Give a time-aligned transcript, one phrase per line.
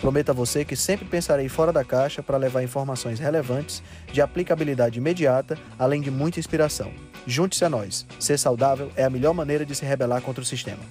[0.00, 3.82] Prometo a você que sempre pensarei fora da caixa para levar informações relevantes,
[4.12, 6.92] de aplicabilidade imediata, além de muita inspiração.
[7.26, 8.06] Junte-se a nós.
[8.20, 10.82] Ser saudável é a melhor maneira de se rebelar contra o sistema.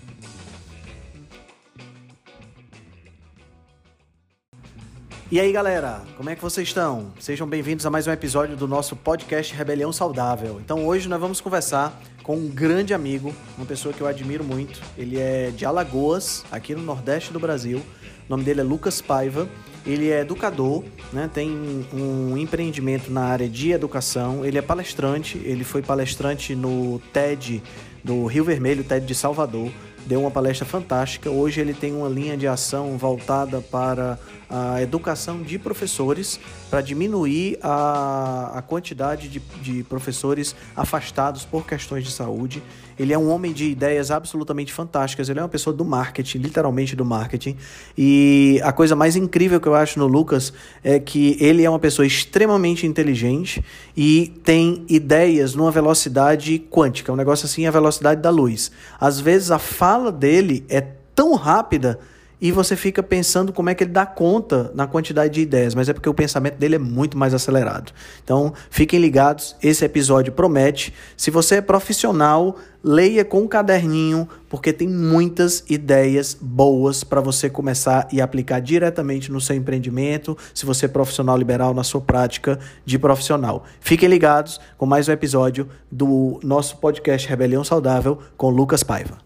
[5.32, 7.12] E aí, galera, como é que vocês estão?
[7.20, 10.62] Sejam bem-vindos a mais um episódio do nosso podcast Rebelião Saudável.
[10.64, 14.80] Então, hoje nós vamos conversar com um grande amigo, uma pessoa que eu admiro muito.
[14.98, 17.84] Ele é de Alagoas, aqui no Nordeste do Brasil.
[18.28, 19.48] O nome dele é Lucas Paiva.
[19.86, 20.84] Ele é educador,
[21.14, 21.30] né?
[21.32, 24.44] tem um empreendimento na área de educação.
[24.44, 27.62] Ele é palestrante, ele foi palestrante no TED
[28.04, 29.72] do Rio Vermelho, TED de Salvador.
[30.08, 31.30] Deu uma palestra fantástica.
[31.30, 34.18] Hoje ele tem uma linha de ação voltada para
[34.50, 42.04] a educação de professores para diminuir a, a quantidade de, de professores afastados por questões
[42.04, 42.62] de saúde.
[42.98, 45.28] Ele é um homem de ideias absolutamente fantásticas.
[45.28, 47.58] Ele é uma pessoa do marketing, literalmente do marketing.
[47.98, 51.80] E a coisa mais incrível que eu acho no Lucas é que ele é uma
[51.80, 53.64] pessoa extremamente inteligente
[53.98, 57.12] e tem ideias numa velocidade quântica.
[57.12, 58.72] Um negócio assim, a velocidade da luz.
[59.00, 60.82] Às vezes a fala dele é
[61.14, 62.00] tão rápida
[62.46, 65.90] e você fica pensando como é que ele dá conta na quantidade de ideias, mas
[65.90, 67.92] é porque o pensamento dele é muito mais acelerado.
[68.24, 70.94] Então, fiquem ligados, esse episódio promete.
[71.18, 77.50] Se você é profissional, leia com um caderninho, porque tem muitas ideias boas para você
[77.50, 82.60] começar e aplicar diretamente no seu empreendimento, se você é profissional liberal na sua prática
[82.86, 83.64] de profissional.
[83.80, 89.25] Fiquem ligados com mais um episódio do nosso podcast Rebelião Saudável com Lucas Paiva.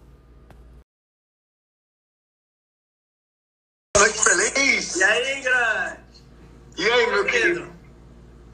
[6.80, 7.70] E aí, meu querido?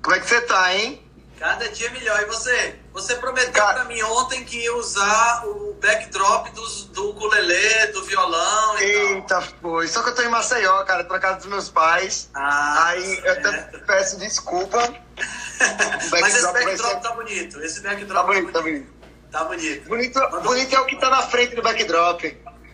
[0.02, 1.00] Como é que você tá, hein?
[1.38, 2.20] Cada dia melhor.
[2.24, 2.80] E você?
[2.92, 3.76] Você prometeu Cara...
[3.76, 9.42] pra mim ontem que ia usar o backdrop dos, do ukulele, do violão e Eita,
[9.62, 9.88] foi.
[9.88, 12.32] Só que eu tô em Maceió, cara, tô na casa dos meus pais.
[12.34, 13.46] Ah, Aí certo.
[13.46, 14.80] eu até peço desculpa.
[16.10, 17.00] Mas esse backdrop ser...
[17.02, 17.62] tá bonito.
[17.62, 18.94] Esse backdrop tá bonito, tá bonito.
[19.32, 19.88] Tá bonito.
[19.88, 22.24] Bonito, bonito é o que tá na frente do backdrop.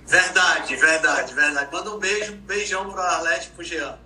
[0.07, 1.69] Verdade, verdade, verdade.
[1.73, 3.99] Manda um beijo, beijão pro Arlete e pro Jean.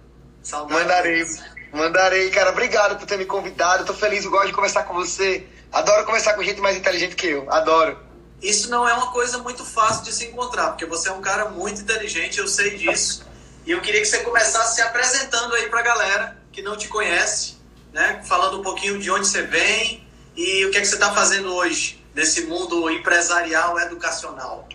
[0.46, 0.80] Saudades.
[0.80, 1.26] Mandarei.
[1.74, 2.52] Mandarei, cara.
[2.52, 3.82] Obrigado por ter me convidado.
[3.82, 5.48] Eu tô feliz, eu gosto de conversar com você.
[5.74, 7.52] Adoro conversar com gente mais inteligente que eu.
[7.52, 7.98] Adoro.
[8.42, 11.50] Isso não é uma coisa muito fácil de se encontrar, porque você é um cara
[11.50, 13.26] muito inteligente, eu sei disso.
[13.66, 17.58] E eu queria que você começasse se apresentando aí pra galera que não te conhece,
[17.92, 18.22] né?
[18.28, 21.54] Falando um pouquinho de onde você vem e o que é que você está fazendo
[21.56, 24.70] hoje nesse mundo empresarial educacional.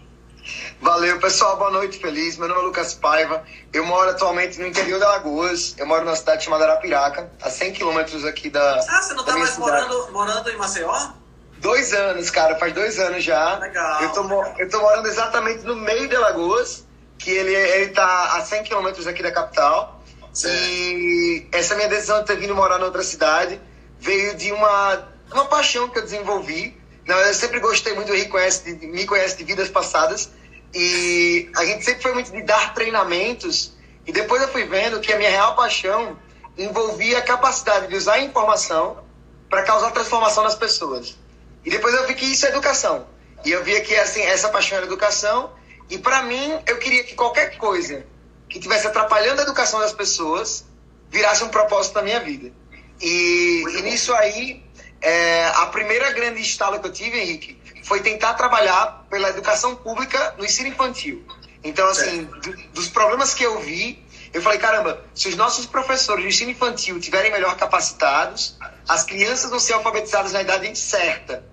[0.80, 1.58] Valeu, pessoal.
[1.58, 2.38] Boa noite, feliz.
[2.38, 3.44] Meu nome é Lucas Paiva.
[3.70, 5.74] Eu moro atualmente no interior de Alagoas.
[5.76, 8.76] Eu moro numa cidade chamada Arapiraca, a 100 quilômetros aqui da.
[8.76, 11.10] Ah, você não tá mais morando, morando em Maceió?
[11.58, 13.58] Dois anos, cara, faz dois anos já.
[13.58, 14.02] Legal.
[14.02, 14.54] Eu tô, legal.
[14.58, 16.86] Eu tô morando exatamente no meio de Alagoas,
[17.18, 20.02] que ele, ele tá a 100 quilômetros aqui da capital.
[20.32, 20.56] Certo.
[20.56, 23.60] E essa minha decisão de ter vindo morar em outra cidade
[23.98, 26.80] veio de uma, uma paixão que eu desenvolvi.
[27.06, 30.39] Eu sempre gostei muito, me conhece, me conhece de vidas passadas.
[30.74, 33.72] E a gente sempre foi muito de dar treinamentos.
[34.06, 36.16] E depois eu fui vendo que a minha real paixão
[36.56, 39.02] envolvia a capacidade de usar a informação
[39.48, 41.16] para causar transformação nas pessoas.
[41.64, 43.06] E depois eu vi que isso é educação.
[43.44, 45.52] E eu via que assim, essa paixão era educação.
[45.88, 48.06] E para mim, eu queria que qualquer coisa
[48.48, 50.64] que estivesse atrapalhando a educação das pessoas
[51.10, 52.52] virasse um propósito da minha vida.
[53.00, 54.62] E, e nisso aí,
[55.00, 57.59] é, a primeira grande estala que eu tive, Henrique,
[57.90, 61.26] foi tentar trabalhar pela educação pública no ensino infantil.
[61.64, 64.00] Então, assim, do, dos problemas que eu vi,
[64.32, 68.56] eu falei, caramba, se os nossos professores de ensino infantil tiverem melhor capacitados,
[68.88, 71.44] as crianças vão ser alfabetizadas na idade certa.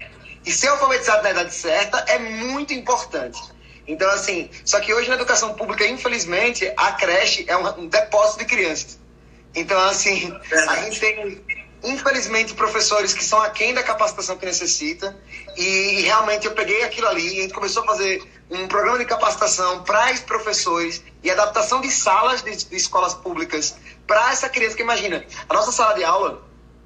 [0.46, 3.42] E ser alfabetizado na idade certa é muito importante.
[3.88, 8.38] Então, assim, só que hoje na educação pública, infelizmente, a creche é um, um depósito
[8.38, 9.00] de crianças.
[9.56, 10.32] Então, assim,
[10.70, 11.44] a gente tem
[11.90, 15.18] infelizmente, professores que são aquém da capacitação que necessita.
[15.56, 19.06] E, realmente eu peguei aquilo ali e a gente começou a fazer um programa de
[19.06, 23.76] capacitação para os professores e adaptação de salas de, de escolas públicas
[24.06, 24.76] para essa criança.
[24.76, 26.42] Que imagina, a nossa sala de aula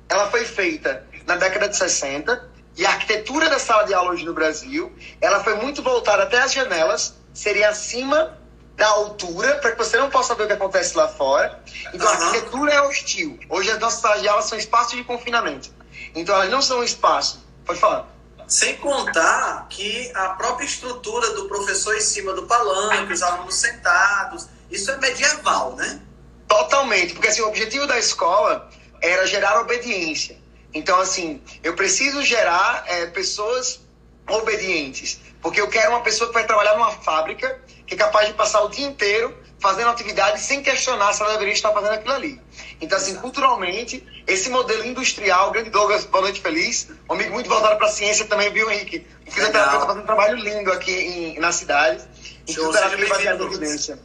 [0.09, 4.25] ela foi feita na década de 60 e a arquitetura da sala de aula hoje
[4.25, 8.40] no Brasil ela foi muito voltada até as janelas, seria acima
[8.81, 11.61] da altura, para que você não possa ver o que acontece lá fora.
[11.93, 12.13] Então, uhum.
[12.13, 13.39] a arquitetura é hostil.
[13.47, 15.69] Hoje, as nossas salas de aula são espaços de confinamento.
[16.15, 17.45] Então elas não são um espaço.
[17.63, 18.07] Pode falar.
[18.47, 24.47] Sem contar que a própria estrutura do professor em cima do palanque, os alunos sentados,
[24.71, 26.01] isso é medieval, né?
[26.47, 28.67] Totalmente, porque assim, o objetivo da escola
[28.99, 30.41] era gerar obediência.
[30.73, 33.79] Então, assim, eu preciso gerar é, pessoas
[34.27, 38.33] obedientes, porque eu quero uma pessoa que vai trabalhar numa fábrica que é capaz de
[38.33, 42.41] passar o dia inteiro fazendo atividade sem questionar se ela deveria estar fazendo aquilo ali.
[42.81, 47.47] Então, assim, culturalmente, esse modelo industrial, o grande Douglas, boa noite feliz, um amigo muito
[47.47, 49.05] voltado para a ciência também, viu, Henrique?
[49.27, 52.03] O fisioterapeuta está fazendo um trabalho lindo aqui em, na cidade,
[52.47, 53.99] em fisioterapia baseada em evidência.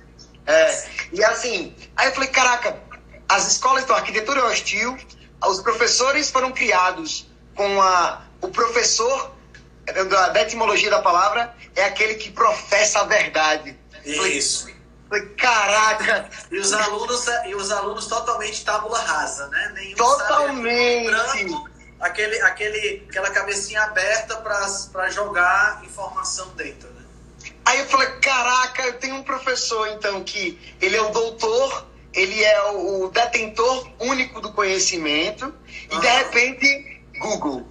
[0.47, 2.79] É, e assim, aí eu falei, caraca,
[3.29, 4.97] as escolas, então, a arquitetura é hostil,
[5.45, 9.33] os professores foram criados com a, o professor,
[9.93, 13.77] da, da etimologia da palavra, é aquele que professa a verdade.
[14.05, 14.75] Isso.
[15.09, 16.29] Falei, caraca!
[16.51, 19.73] E os alunos, e os alunos totalmente tábula rasa, né?
[19.75, 21.07] Nenhum totalmente!
[21.07, 27.05] Branco, aquele, aquele, aquela cabecinha aberta para jogar informação dentro, né?
[27.65, 32.43] Aí eu falei, caraca, eu tenho um professor, então, que ele é o doutor, ele
[32.43, 35.55] é o detentor único do conhecimento,
[35.91, 37.69] e de repente, Google.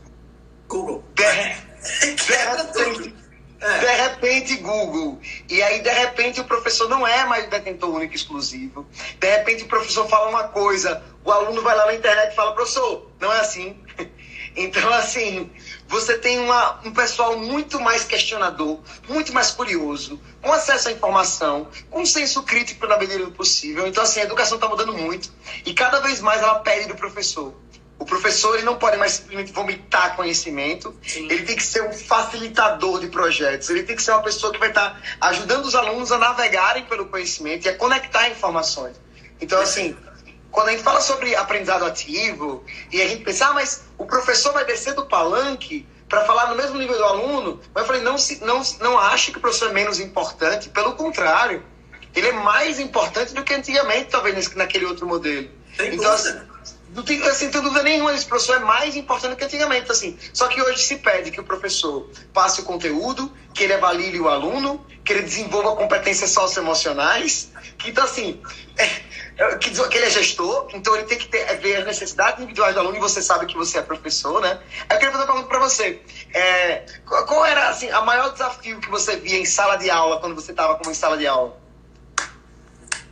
[0.68, 1.04] Google.
[1.14, 3.16] De, de repente,
[3.62, 3.80] é.
[3.80, 5.20] De repente, Google.
[5.50, 8.86] E aí, de repente, o professor não é mais detentor único exclusivo.
[9.20, 12.54] De repente, o professor fala uma coisa, o aluno vai lá na internet e fala,
[12.54, 13.78] professor, não é assim.
[14.58, 15.52] Então, assim,
[15.86, 18.80] você tem uma, um pessoal muito mais questionador,
[19.10, 23.86] muito mais curioso, com acesso à informação, com senso crítico na medida do possível.
[23.86, 25.30] Então, assim, a educação está mudando muito
[25.66, 27.54] e cada vez mais ela pede do professor.
[27.98, 31.28] O professor ele não pode mais simplesmente vomitar conhecimento, Sim.
[31.32, 34.60] ele tem que ser um facilitador de projetos, ele tem que ser uma pessoa que
[34.60, 39.00] vai estar ajudando os alunos a navegarem pelo conhecimento e a conectar informações.
[39.40, 39.96] Então, assim,
[40.52, 44.54] quando a gente fala sobre aprendizado ativo e a gente pensa, ah, mas o professor
[44.54, 48.16] vai descer do palanque para falar no mesmo nível do aluno, mas eu falei, não,
[48.42, 51.64] não, não ache que o professor é menos importante, pelo contrário,
[52.16, 55.50] ele é mais importante do que antigamente, talvez, naquele outro modelo.
[55.78, 56.40] Tem então, assim,
[56.96, 60.18] não tem, assim, tem dúvida nenhuma, esse professor é mais importante que antigamente, assim.
[60.34, 64.30] Só que hoje se pede que o professor passe o conteúdo, que ele avalie o
[64.30, 68.42] aluno, que ele desenvolva competências socioemocionais, que então assim,
[68.80, 68.86] é,
[69.38, 72.74] é que, que, ele é gestor, então ele tem que ter, ver as necessidades individuais
[72.74, 74.58] do aluno e você sabe que você é professor, né?
[74.90, 76.02] Eu queria fazer uma pergunta para você.
[76.34, 80.22] É, qual, qual, era, assim, a maior desafio que você via em sala de aula,
[80.22, 81.65] quando você estava como em sala de aula?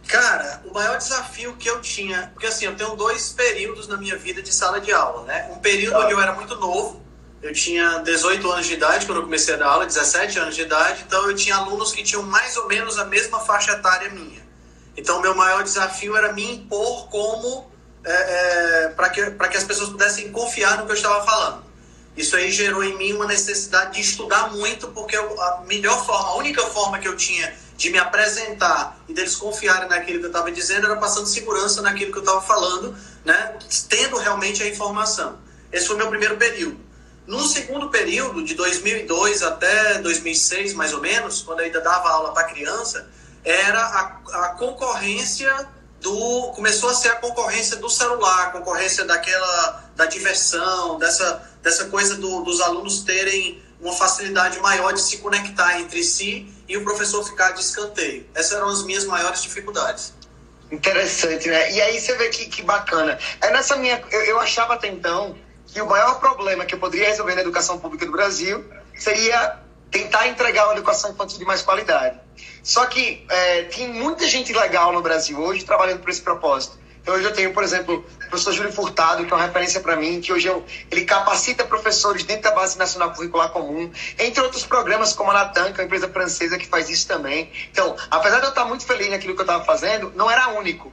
[0.07, 4.17] Cara, o maior desafio que eu tinha, porque assim, eu tenho dois períodos na minha
[4.17, 5.50] vida de sala de aula, né?
[5.51, 7.01] Um período onde eu era muito novo,
[7.41, 10.61] eu tinha 18 anos de idade quando eu comecei a dar aula, 17 anos de
[10.61, 14.41] idade, então eu tinha alunos que tinham mais ou menos a mesma faixa etária minha.
[14.95, 17.69] Então, meu maior desafio era me impor como
[18.05, 21.63] é, é, para que, que as pessoas pudessem confiar no que eu estava falando.
[22.15, 26.29] Isso aí gerou em mim uma necessidade de estudar muito, porque eu, a melhor forma,
[26.29, 27.53] a única forma que eu tinha
[27.83, 32.13] de me apresentar e deles confiarem naquilo que eu estava dizendo era passando segurança naquilo
[32.13, 32.95] que eu estava falando,
[33.25, 33.57] né?
[33.89, 35.38] tendo realmente a informação.
[35.69, 36.80] Esse foi meu primeiro período.
[37.27, 42.33] No segundo período, de 2002 até 2006, mais ou menos, quando eu ainda dava aula
[42.33, 43.09] para criança,
[43.44, 45.53] era a, a concorrência
[46.00, 51.86] do começou a ser a concorrência do celular, a concorrência daquela da diversão, dessa dessa
[51.86, 56.84] coisa do, dos alunos terem uma facilidade maior de se conectar entre si e o
[56.84, 58.25] professor ficar de escanteio.
[58.34, 60.13] Essas eram as minhas maiores dificuldades.
[60.72, 61.72] Interessante, né?
[61.72, 63.20] E aí você vê que, que bacana.
[63.41, 65.36] É nessa minha, eu, eu achava até então
[65.67, 68.63] que o maior problema que eu poderia resolver na educação pública do Brasil
[68.96, 69.60] seria
[69.91, 72.20] tentar entregar uma educação infantil de mais qualidade.
[72.63, 76.77] Só que é, tem muita gente legal no Brasil hoje trabalhando por esse propósito.
[77.03, 79.98] Então, hoje eu tenho, por exemplo, o professor Júlio Furtado, que é uma referência para
[79.98, 84.65] mim, que hoje eu, ele capacita professores dentro da Base Nacional Curricular Comum, entre outros
[84.65, 87.51] programas como a Natan, que é uma empresa francesa que faz isso também.
[87.69, 90.89] Então, apesar de eu estar muito feliz naquilo que eu estava fazendo, não era único.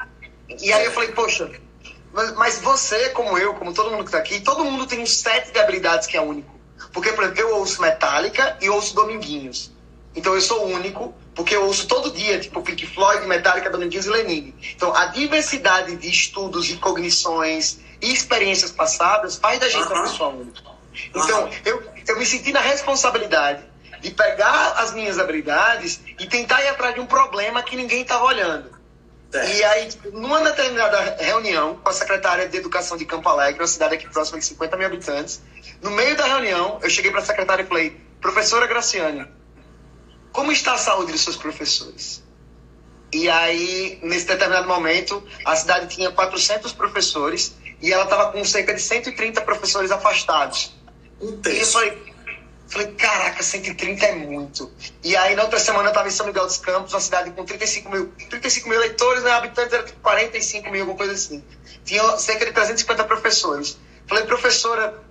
[0.61, 1.49] E aí eu falei, poxa,
[2.13, 5.07] mas, mas você, como eu, como todo mundo que está aqui, todo mundo tem um
[5.07, 6.59] set de habilidades que é único.
[6.93, 9.71] Porque, por exemplo, eu ouço Metallica e ouço Dominguinhos.
[10.15, 14.11] Então eu sou único, porque eu ouço todo dia, tipo Pink Floyd, Metallica, Dominguinhos e
[14.11, 14.55] Lenine.
[14.75, 20.31] Então a diversidade de estudos e cognições e experiências passadas faz da gente uma pessoa
[20.31, 20.63] única.
[21.09, 23.63] Então eu, eu me senti na responsabilidade
[24.01, 28.25] de pegar as minhas habilidades e tentar ir atrás de um problema que ninguém estava
[28.25, 28.81] olhando.
[29.33, 29.57] É.
[29.57, 33.95] E aí, numa determinada reunião com a secretária de Educação de Campo Alegre, uma cidade
[33.95, 35.41] aqui próxima de 50 mil habitantes,
[35.81, 39.27] no meio da reunião, eu cheguei para a secretária e falei: Professora Graciane,
[40.33, 42.23] como está a saúde dos seus professores?
[43.13, 48.73] E aí, nesse determinado momento, a cidade tinha 400 professores e ela estava com cerca
[48.73, 50.73] de 130 professores afastados.
[51.21, 52.15] Um e eu falei,
[52.69, 54.71] falei, caraca, 130 é muito.
[55.03, 57.45] E aí na outra semana eu estava em São Miguel dos Campos, uma cidade com
[57.45, 61.43] 35 mil, 35 mil eleitores, né, habitantes era 45 mil, alguma coisa assim.
[61.85, 63.77] Tinha cerca de 350 professores.
[64.07, 65.03] Falei, professora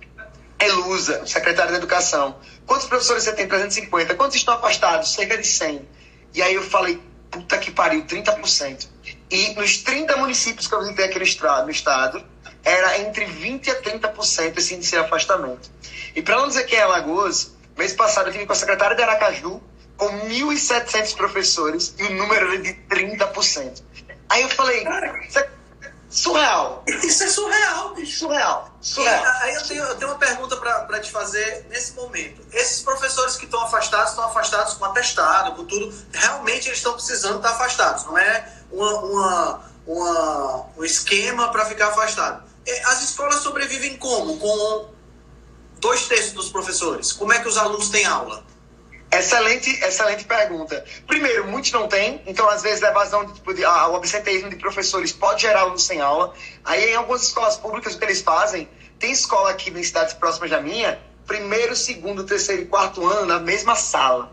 [0.60, 3.48] Elusa, secretária da Educação, quantos professores você tem?
[3.48, 4.14] 350.
[4.14, 5.12] Quantos estão afastados?
[5.12, 5.88] Cerca de 100.
[6.34, 7.00] E aí eu falei,
[7.30, 8.88] puta que pariu, 30%.
[9.30, 12.24] E nos 30 municípios que eu visitei aqui no estado, no estado
[12.62, 15.70] era entre 20% a 30% esse índice de afastamento.
[16.14, 19.02] E para não dizer que é Alagoas, mês passado eu tive com a secretária de
[19.02, 19.62] Aracaju,
[19.96, 23.82] com 1.700 professores, e o número era de 30%.
[24.28, 25.50] Aí eu falei, é
[26.10, 26.82] surreal.
[26.86, 28.18] Isso é surreal, bicho.
[28.18, 28.68] Surreal.
[28.80, 29.24] surreal.
[29.24, 32.42] E, aí eu tenho, eu tenho uma pergunta para te fazer nesse momento.
[32.52, 37.36] Esses professores que estão afastados, estão afastados com atestado, com tudo, realmente eles estão precisando
[37.36, 42.42] estar afastados, não é uma, uma, uma um esquema para ficar afastado.
[42.86, 44.36] As escolas sobrevivem como?
[44.38, 44.88] Com
[45.78, 47.12] dois terços dos professores?
[47.12, 48.44] Como é que os alunos têm aula?
[49.12, 50.84] Excelente, excelente pergunta.
[51.06, 54.48] Primeiro, muitos não têm, então às vezes a evasão, de, tipo, de, a, o absenteísmo
[54.48, 56.32] de professores pode gerar alunos sem aula.
[56.64, 58.68] Aí em algumas escolas públicas o que eles fazem,
[59.00, 63.40] tem escola aqui em cidades próximas da minha, primeiro, segundo, terceiro e quarto ano na
[63.40, 64.32] mesma sala.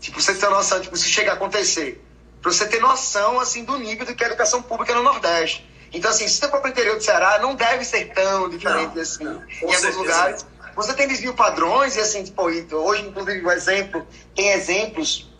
[0.00, 2.04] Tipo, você ter noção, tipo, isso chega a acontecer.
[2.42, 5.70] Pra você ter noção, assim, do nível do que é a educação pública no Nordeste.
[5.92, 8.94] Então, assim, se você for para o interior do Ceará, não deve ser tão diferente
[8.94, 9.24] não, assim.
[9.24, 10.46] Não, em alguns lugares.
[10.74, 15.30] Você tem desvio padrões, e assim, tipo, hoje, inclusive, o exemplo, tem exemplos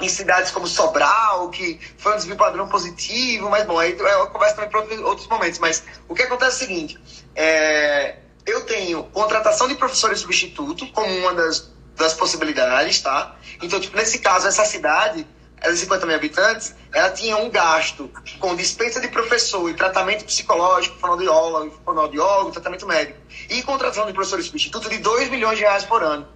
[0.00, 4.56] em cidades como Sobral, que foi um desvio padrão positivo, mas bom, aí eu converso
[4.56, 5.58] também para outros momentos.
[5.58, 7.00] Mas o que acontece é o seguinte:
[7.34, 13.36] é, eu tenho contratação de professores substituto como uma das, das possibilidades, tá?
[13.62, 15.26] Então, tipo, nesse caso, essa cidade
[15.62, 20.98] de 50 mil habitantes, ela tinha um gasto com dispensa de professor e tratamento psicológico,
[20.98, 23.18] fonoaudiólogo, fonoaudiólogo tratamento médico,
[23.50, 26.28] e contratação de professores substituto de 2 milhões de reais por ano.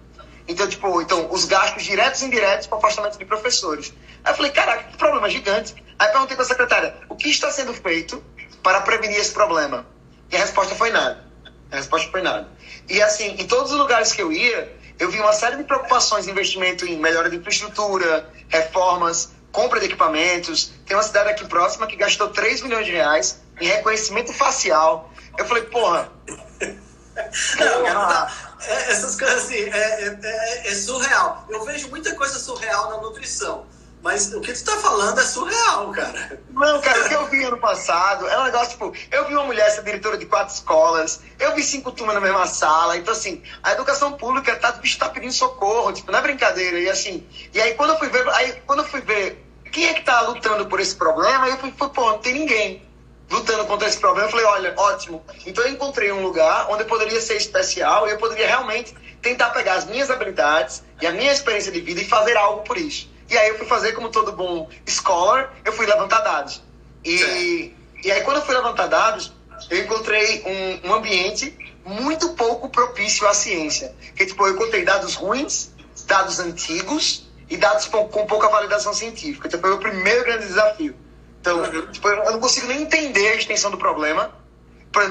[0.47, 3.93] Então, tipo, então, os gastos diretos e indiretos para afastamento de professores.
[4.23, 5.73] Aí eu falei, caraca, que problema gigante.
[5.97, 8.23] Aí perguntei para a secretária, o que está sendo feito
[8.63, 9.85] para prevenir esse problema?
[10.31, 11.25] E a resposta foi nada.
[11.71, 12.49] A resposta foi nada.
[12.89, 16.27] E assim, em todos os lugares que eu ia, eu vi uma série de preocupações,
[16.27, 20.71] investimento em melhora de infraestrutura, reformas, compra de equipamentos.
[20.85, 25.11] Tem uma cidade aqui próxima que gastou 3 milhões de reais em reconhecimento facial.
[25.39, 26.07] Eu falei, porra.
[26.27, 31.47] Não, cara, tá, é, essas coisas assim, é, é, é, é surreal.
[31.49, 33.65] Eu vejo muita coisa surreal na nutrição.
[34.01, 36.41] Mas o que tu tá falando é surreal, cara.
[36.49, 39.43] Não, cara, o que eu vi ano passado é um negócio, tipo, eu vi uma
[39.43, 43.43] mulher ser diretora de quatro escolas, eu vi cinco turmas na mesma sala, então assim,
[43.61, 47.61] a educação pública tá, bicho, tá pedindo socorro, tipo, não é brincadeira, e assim, e
[47.61, 50.65] aí quando eu fui ver, aí quando eu fui ver quem é que tá lutando
[50.65, 52.89] por esse problema, eu fui, pô, não tem ninguém
[53.29, 56.87] lutando contra esse problema, eu falei, olha, ótimo, então eu encontrei um lugar onde eu
[56.87, 61.31] poderia ser especial e eu poderia realmente tentar pegar as minhas habilidades e a minha
[61.31, 63.11] experiência de vida e fazer algo por isso.
[63.31, 66.61] E aí eu fui fazer como todo bom scholar, eu fui levantar dados.
[67.03, 67.73] E,
[68.03, 69.31] e aí quando eu fui levantar dados,
[69.69, 73.95] eu encontrei um, um ambiente muito pouco propício à ciência.
[74.17, 75.71] Que tipo, eu encontrei dados ruins,
[76.05, 79.47] dados antigos e dados com, com pouca validação científica.
[79.47, 80.93] Então foi o meu primeiro grande desafio.
[81.39, 84.29] Então, tipo, eu não consigo nem entender a extensão do problema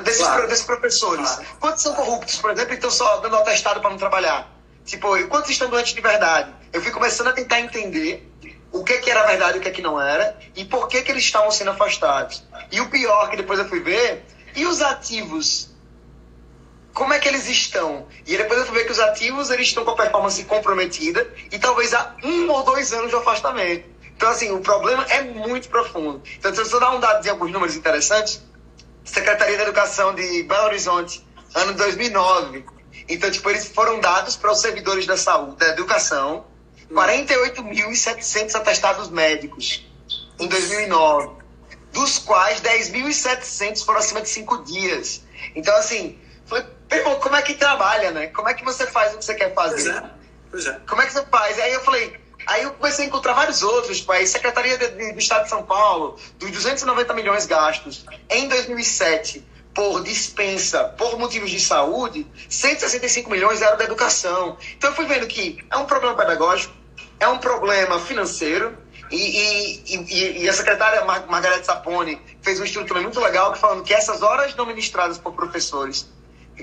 [0.04, 0.46] desses, claro.
[0.46, 1.26] desses professores.
[1.26, 1.46] Claro.
[1.58, 4.59] Quantos são corruptos, por exemplo, e estão só dando atestado para não trabalhar?
[4.84, 6.52] Tipo, quantos estão doentes de verdade?
[6.72, 8.28] Eu fui começando a tentar entender
[8.72, 11.10] o que, que era verdade e o que, que não era, e por que, que
[11.10, 12.44] eles estavam sendo afastados.
[12.70, 15.70] E o pior, que depois eu fui ver, e os ativos?
[16.92, 18.06] Como é que eles estão?
[18.26, 21.58] E depois eu fui ver que os ativos eles estão com a performance comprometida e
[21.58, 23.88] talvez há um ou dois anos de afastamento.
[24.16, 26.22] Então, assim, o problema é muito profundo.
[26.36, 28.42] Então, se eu dar um dado de alguns números interessantes,
[29.04, 32.64] Secretaria da Educação de Belo Horizonte, ano 2009,
[33.10, 36.44] então, tipo, eles foram dados para os servidores da saúde, da educação,
[36.92, 39.84] 48.700 atestados médicos
[40.38, 41.42] em 2009,
[41.92, 45.22] dos quais 10.700 foram acima de cinco dias.
[45.56, 46.64] Então, assim, falei,
[47.20, 48.28] como é que trabalha, né?
[48.28, 49.92] Como é que você faz o que você quer fazer?
[49.92, 50.10] Pois é.
[50.50, 50.80] Pois é.
[50.88, 51.58] Como é que você faz?
[51.58, 55.44] Aí eu falei, aí eu comecei a encontrar vários outros, tipo, aí Secretaria do Estado
[55.44, 62.26] de São Paulo, dos 290 milhões gastos em 2007 por dispensa, por motivos de saúde,
[62.48, 64.56] 165 milhões eram da educação.
[64.76, 66.74] Então eu fui vendo que é um problema pedagógico,
[67.18, 68.76] é um problema financeiro,
[69.10, 73.54] e, e, e, e a secretária Mar Margarete Saponi fez um estudo também muito legal
[73.56, 76.08] falando que essas horas não ministradas por professores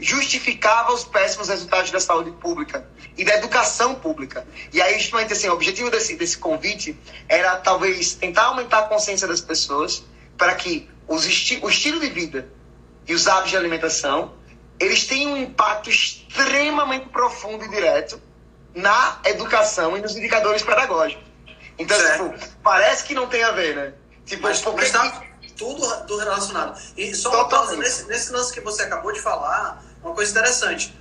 [0.01, 2.87] justificavam os péssimos resultados da saúde pública
[3.17, 4.47] e da educação pública.
[4.71, 6.97] E aí, justamente assim, o objetivo desse, desse convite
[7.27, 10.03] era talvez tentar aumentar a consciência das pessoas
[10.37, 12.47] para que os esti o estilo de vida
[13.07, 14.33] e os hábitos de alimentação,
[14.79, 18.21] eles têm um impacto extremamente profundo e direto
[18.75, 21.25] na educação e nos indicadores pedagógicos.
[21.79, 23.93] Então, tipo, parece que não tem a ver, né?
[24.25, 25.23] Tipo, mas, mas tá
[25.57, 26.79] tudo, tudo relacionado.
[26.95, 30.95] E só uma pausa, nesse, nesse lance que você acabou de falar, uma coisa interessante.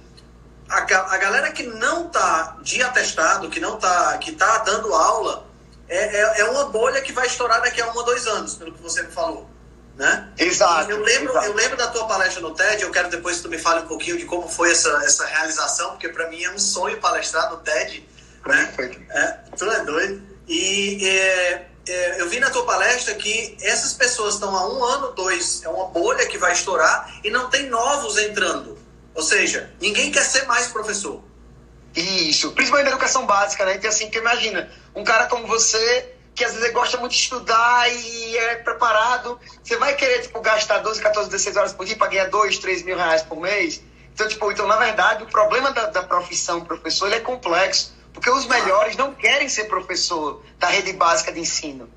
[0.69, 5.47] A, a galera que não tá de atestado, que não tá, que tá dando aula,
[5.89, 8.73] é, é, é uma bolha que vai estourar daqui a um ou dois anos, pelo
[8.73, 9.49] que você me falou.
[9.97, 10.29] Né?
[10.37, 10.91] Exato.
[10.91, 11.47] Eu lembro, exato.
[11.47, 13.87] eu lembro da tua palestra no TED, eu quero depois que tu me fale um
[13.87, 17.57] pouquinho de como foi essa, essa realização, porque para mim é um sonho palestrar no
[17.59, 18.07] TED.
[18.47, 18.75] Né?
[19.11, 20.23] É, tu é doido.
[20.47, 25.13] E é, é, eu vi na tua palestra que essas pessoas estão há um ano,
[25.13, 28.79] dois, é uma bolha que vai estourar e não tem novos entrando.
[29.15, 31.23] Ou seja, ninguém quer ser mais professor.
[31.95, 33.77] Isso, principalmente na educação básica, né?
[33.77, 37.91] Então, assim, que imagina, um cara como você, que às vezes gosta muito de estudar
[37.91, 42.09] e é preparado, você vai querer, tipo, gastar 12, 14, 16 horas por dia para
[42.09, 43.83] ganhar 2, 3 mil reais por mês?
[44.13, 48.47] Então, tipo, então, na verdade, o problema da, da profissão professor é complexo, porque os
[48.47, 51.89] melhores não querem ser professor da rede básica de ensino.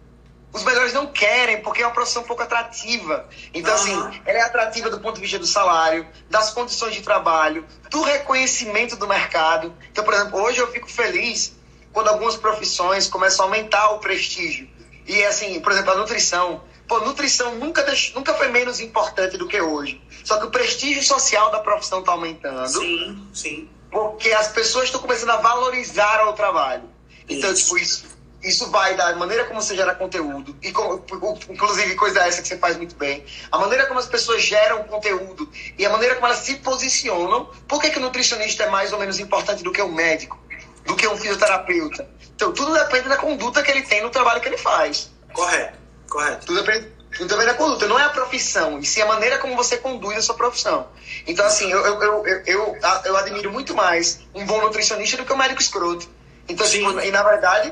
[0.53, 3.27] Os melhores não querem, porque é uma profissão um pouco atrativa.
[3.53, 3.79] Então, uhum.
[3.79, 8.01] assim, ela é atrativa do ponto de vista do salário, das condições de trabalho, do
[8.01, 9.73] reconhecimento do mercado.
[9.91, 11.58] Então, por exemplo, hoje eu fico feliz
[11.93, 14.69] quando algumas profissões começam a aumentar o prestígio.
[15.07, 16.61] E, assim, por exemplo, a nutrição.
[16.87, 20.01] Pô, nutrição nunca, deixou, nunca foi menos importante do que hoje.
[20.23, 22.67] Só que o prestígio social da profissão está aumentando.
[22.67, 23.69] Sim, sim.
[23.91, 26.83] Porque as pessoas estão começando a valorizar o trabalho.
[27.27, 27.63] Então, isso.
[27.63, 31.03] tipo, isso isso vai da maneira como você gera conteúdo, e como,
[31.49, 35.49] inclusive coisa essa que você faz muito bem, a maneira como as pessoas geram conteúdo
[35.77, 37.49] e a maneira como elas se posicionam.
[37.67, 40.39] Por que, que o nutricionista é mais ou menos importante do que o médico,
[40.89, 42.09] do que um fisioterapeuta?
[42.35, 45.11] Então, tudo depende da conduta que ele tem no trabalho que ele faz.
[45.31, 45.77] Correto,
[46.09, 46.47] correto.
[46.47, 49.55] Tudo depende, tudo depende da conduta, não é a profissão, e sim a maneira como
[49.55, 50.87] você conduz a sua profissão.
[51.27, 55.31] Então, assim, eu, eu, eu, eu, eu admiro muito mais um bom nutricionista do que
[55.31, 56.09] um médico escroto.
[56.47, 57.71] Então, tipo, e na verdade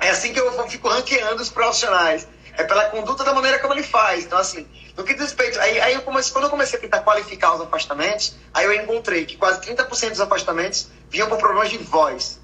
[0.00, 2.26] é assim que eu fico ranqueando os profissionais.
[2.60, 4.24] É pela conduta da maneira como ele faz.
[4.24, 5.58] Então, assim, no que diz respeito.
[5.58, 9.24] Aí, aí eu comecei, quando eu comecei a tentar qualificar os afastamentos, aí eu encontrei
[9.24, 12.38] que quase 30% dos afastamentos vinham por problemas de voz.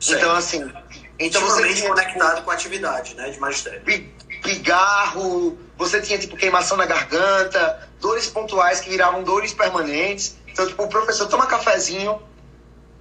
[0.00, 0.18] Certo.
[0.18, 0.72] Então, assim.
[1.18, 3.82] Então você tinha, conectado tipo, com a atividade, né, de magistério.
[4.42, 10.38] Pigarro, você tinha, tipo, queimação na garganta, dores pontuais que viravam dores permanentes.
[10.48, 12.22] Então, tipo, o professor toma cafezinho,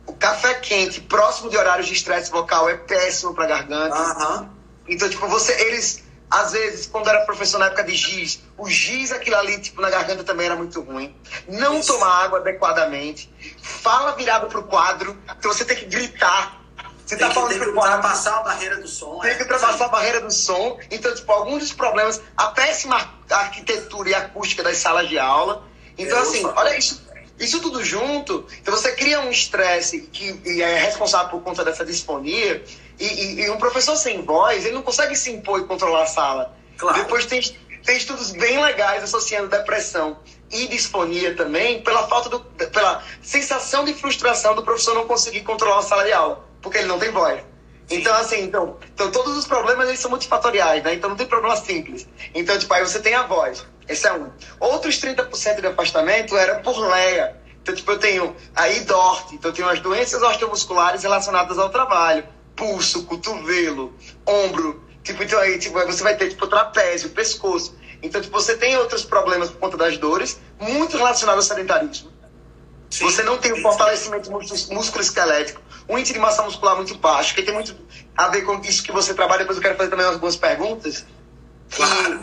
[0.06, 3.96] o café quente, próximo de horários de estresse vocal, é péssimo para garganta.
[3.98, 4.50] Uhum.
[4.90, 9.12] Então, tipo, você, eles, às vezes, quando era professor na época de giz, o giz,
[9.12, 11.16] aquilo ali, tipo, na garganta também era muito ruim.
[11.48, 11.92] Não Isso.
[11.92, 13.34] tomar água adequadamente.
[13.62, 16.60] Fala virado pro quadro, então você tem que gritar.
[17.04, 19.20] Você tem tá falando tem que ultrapassar a barreira do som.
[19.20, 19.36] Tem é.
[19.36, 20.78] que ultrapassar a barreira do som.
[20.92, 25.64] Então, tipo, alguns dos problemas, a péssima arquitetura e acústica das salas de aula.
[25.98, 30.78] Então, Eu assim, olha isso isso tudo junto, então você cria um estresse que é
[30.80, 32.62] responsável por conta dessa disfonia,
[33.00, 36.08] e, e, e, um professor sem voz, ele não consegue se impor e controlar a
[36.08, 36.56] sala.
[36.78, 36.98] Claro.
[36.98, 37.42] Depois tem,
[37.86, 40.18] tem estudos bem legais associando depressão
[40.52, 45.80] e disfonia também pela falta do, pela sensação de frustração do professor não conseguir controlar
[45.80, 47.42] a sala de aula, porque ele não tem voz.
[47.90, 50.94] Então, assim, então, então todos os problemas eles são multifatoriais, né?
[50.94, 52.08] Então não tem problema simples.
[52.36, 53.66] Então, tipo, aí você tem a voz.
[53.88, 54.30] Esse é um.
[54.60, 57.36] Outros 30% de afastamento era por leia.
[57.62, 62.24] Então, tipo, eu tenho a IDORT, então eu tenho as doenças osteomusculares relacionadas ao trabalho.
[62.60, 63.94] Pulso, cotovelo,
[64.28, 64.84] ombro.
[65.02, 67.76] Tipo, então aí tipo, você vai ter, tipo, trapézio, pescoço.
[68.04, 72.12] Então, tipo, você tem outros problemas por conta das dores, muito relacionados ao sedentarismo.
[72.90, 73.06] Sim.
[73.06, 77.54] Você não tem o fortalecimento músculo-esquelético, um índice de massa muscular muito baixo, que tem
[77.54, 77.76] muito
[78.18, 79.40] a ver com isso que você trabalha.
[79.40, 81.06] Depois eu quero fazer também algumas perguntas.
[81.72, 82.20] Claro.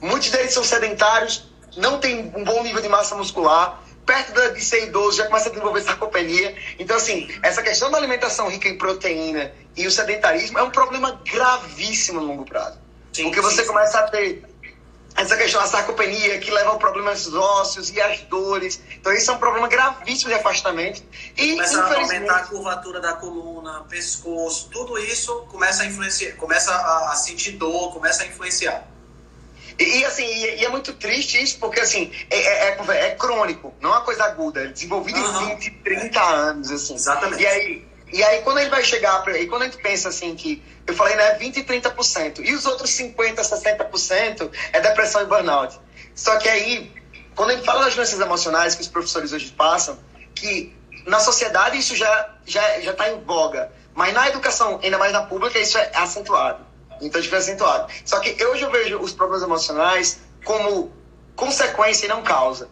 [0.00, 4.84] Muitos deles são sedentários, não tem um bom nível de massa muscular, perto de ser
[4.84, 6.56] idoso já começa a desenvolver sarcopenia.
[6.78, 11.20] Então, assim, essa questão da alimentação rica em proteína e o sedentarismo é um problema
[11.30, 12.78] gravíssimo no longo prazo.
[13.12, 14.44] Sim, porque você sim, começa a ter
[15.16, 18.80] essa questão da sarcopenia que leva a problemas ósseos e as dores.
[18.98, 21.02] Então, isso é um problema gravíssimo de afastamento.
[21.36, 26.72] E, começa a aumentar a curvatura da coluna, pescoço, tudo isso começa a influenciar, começa
[26.72, 28.86] a, a sentir dor, começa a influenciar.
[29.78, 33.10] E, e assim, e, e, é muito triste isso, porque assim, é, é, é, é
[33.14, 35.50] crônico, não é uma coisa aguda, é desenvolvido uhum.
[35.50, 36.94] em 20, 30 anos, assim.
[36.94, 37.42] Exatamente.
[37.42, 40.34] E aí, e aí quando gente vai chegar, pra, e quando a gente pensa assim
[40.34, 45.26] que, eu falei, né, 20 e 30%, e os outros 50, 60% é depressão e
[45.26, 45.78] burnout.
[46.14, 46.92] Só que aí,
[47.34, 49.98] quando a gente fala das doenças emocionais que os professores hoje passam,
[50.34, 50.74] que
[51.06, 55.22] na sociedade isso já já já está em voga, mas na educação, ainda mais na
[55.22, 56.65] pública, isso é acentuado.
[57.00, 57.92] Então, tipo, acentuado.
[58.04, 60.92] Só que hoje eu vejo os problemas emocionais como
[61.34, 62.68] consequência e não causa.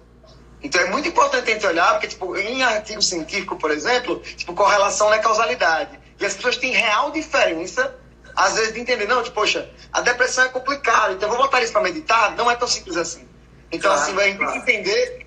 [0.63, 4.55] Então é muito importante a gente olhar, porque tipo, em artigo científico, por exemplo, tipo,
[4.55, 5.99] correlação não é causalidade.
[6.19, 7.95] E as pessoas têm real diferença,
[8.35, 11.63] às vezes, de entender, não, tipo, poxa, a depressão é complicada, então eu vou botar
[11.63, 13.29] isso para meditar, não é tão simples assim.
[13.71, 14.57] Então, claro, assim, gente claro.
[14.57, 15.27] entender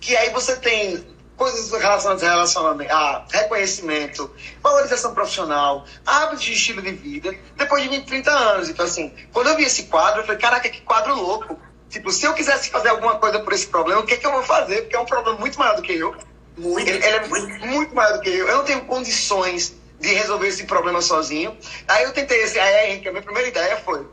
[0.00, 4.30] que aí você tem coisas relacionadas a relacionamento, a reconhecimento,
[4.62, 8.68] valorização profissional, hábitos de estilo de vida, depois de 20, 30 anos.
[8.68, 11.58] Então, assim, quando eu vi esse quadro, eu falei, caraca, que quadro louco.
[11.88, 14.32] Tipo, se eu quisesse fazer alguma coisa por esse problema, o que, é que eu
[14.32, 14.82] vou fazer?
[14.82, 16.16] Porque é um problema muito maior do que eu.
[16.56, 18.48] Muito, ele, ele é muito, muito maior do que eu.
[18.48, 21.56] Eu não tenho condições de resolver esse problema sozinho.
[21.86, 24.06] Aí eu tentei esse, aí, Henrique, a minha primeira ideia foi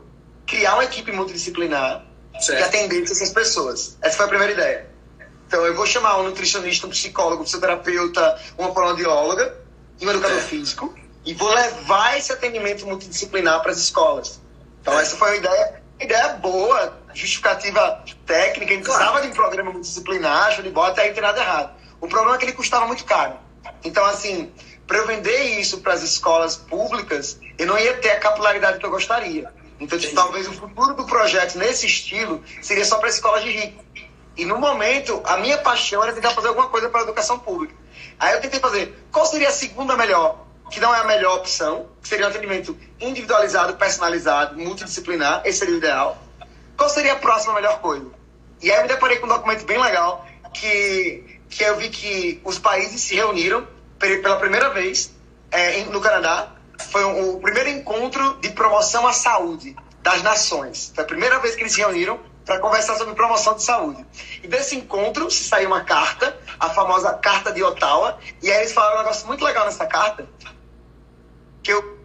[0.46, 2.04] criar uma equipe multidisciplinar
[2.40, 2.58] certo.
[2.58, 3.98] que atendesse essas pessoas.
[4.02, 4.93] Essa foi a primeira ideia.
[5.54, 9.56] Então, eu vou chamar um nutricionista, um psicólogo, um fisioterapeuta, uma fonoaudióloga
[10.00, 10.92] e um educador físico
[11.24, 14.40] e vou levar esse atendimento multidisciplinar para as escolas.
[14.80, 18.72] Então, essa foi uma ideia, ideia boa, justificativa técnica.
[18.72, 21.40] A gente precisava de um programa multidisciplinar, show de bola, até aí não tem nada
[21.40, 21.72] errado.
[22.00, 23.34] O problema é que ele custava muito caro.
[23.84, 24.52] Então, assim,
[24.88, 28.86] para eu vender isso para as escolas públicas, eu não ia ter a capilaridade que
[28.86, 29.48] eu gostaria.
[29.78, 33.84] Então, tipo, talvez o futuro do projeto nesse estilo seria só para escolas de rico.
[34.36, 37.74] E no momento, a minha paixão era tentar fazer alguma coisa para a educação pública.
[38.18, 41.86] Aí eu tentei fazer qual seria a segunda melhor, que não é a melhor opção,
[42.02, 46.18] que seria um atendimento individualizado, personalizado, multidisciplinar, esse seria o ideal.
[46.76, 48.10] Qual seria a próxima melhor coisa?
[48.60, 52.40] E aí eu me deparei com um documento bem legal, que, que eu vi que
[52.44, 53.66] os países se reuniram
[53.98, 55.12] pela primeira vez
[55.50, 56.52] é, no Canadá.
[56.90, 60.92] Foi o primeiro encontro de promoção à saúde das nações.
[60.94, 64.04] Foi a primeira vez que eles se reuniram para conversar sobre promoção de saúde.
[64.42, 68.72] E desse encontro se saiu uma carta, a famosa Carta de Ottawa, e aí eles
[68.72, 70.28] falaram um negócio muito legal nessa carta,
[71.62, 71.98] que eu,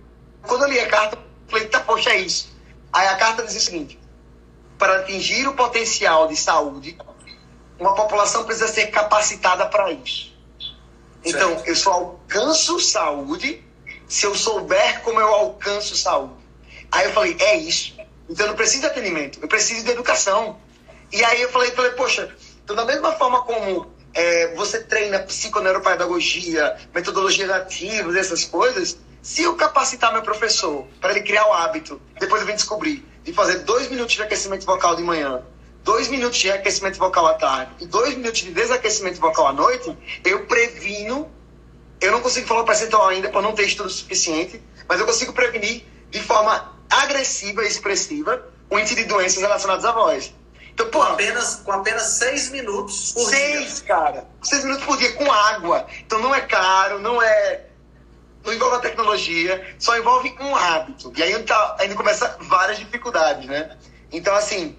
[0.44, 1.22] quando eu li a carta, eu
[1.52, 2.58] falei, tá, poxa, é isso.
[2.92, 4.00] Aí a carta diz o seguinte,
[4.78, 6.98] para atingir o potencial de saúde,
[7.78, 10.34] uma população precisa ser capacitada para isso.
[11.24, 11.68] Então, certo.
[11.68, 13.64] eu só alcanço saúde
[14.08, 16.40] se eu souber como eu alcanço saúde.
[16.92, 17.99] Aí eu falei, é isso.
[18.30, 20.58] Então eu não preciso de atendimento, eu preciso de educação.
[21.12, 22.30] E aí eu falei, falei poxa,
[22.64, 29.56] então da mesma forma como é, você treina psiconeuropedagogia, metodologias ativas, essas coisas, se eu
[29.56, 33.90] capacitar meu professor para ele criar o hábito, depois eu vim descobrir, de fazer dois
[33.90, 35.42] minutos de aquecimento vocal de manhã,
[35.84, 39.96] dois minutos de aquecimento vocal à tarde e dois minutos de desaquecimento vocal à noite,
[40.24, 41.30] eu previno.
[42.00, 45.34] Eu não consigo falar o percentual ainda, para não ter estudo suficiente, mas eu consigo
[45.34, 50.34] prevenir de forma agressiva e expressiva o índice de doenças relacionadas à voz.
[50.74, 53.84] Então, pô, com apenas, com apenas seis minutos por seis, dia.
[53.86, 54.28] cara.
[54.42, 55.86] Seis minutos por dia com água.
[56.06, 57.66] Então não é caro, não é.
[58.46, 61.12] Não envolve a tecnologia, só envolve um hábito.
[61.18, 63.78] E aí tá, ainda começa várias dificuldades, né?
[64.12, 64.78] Então, assim,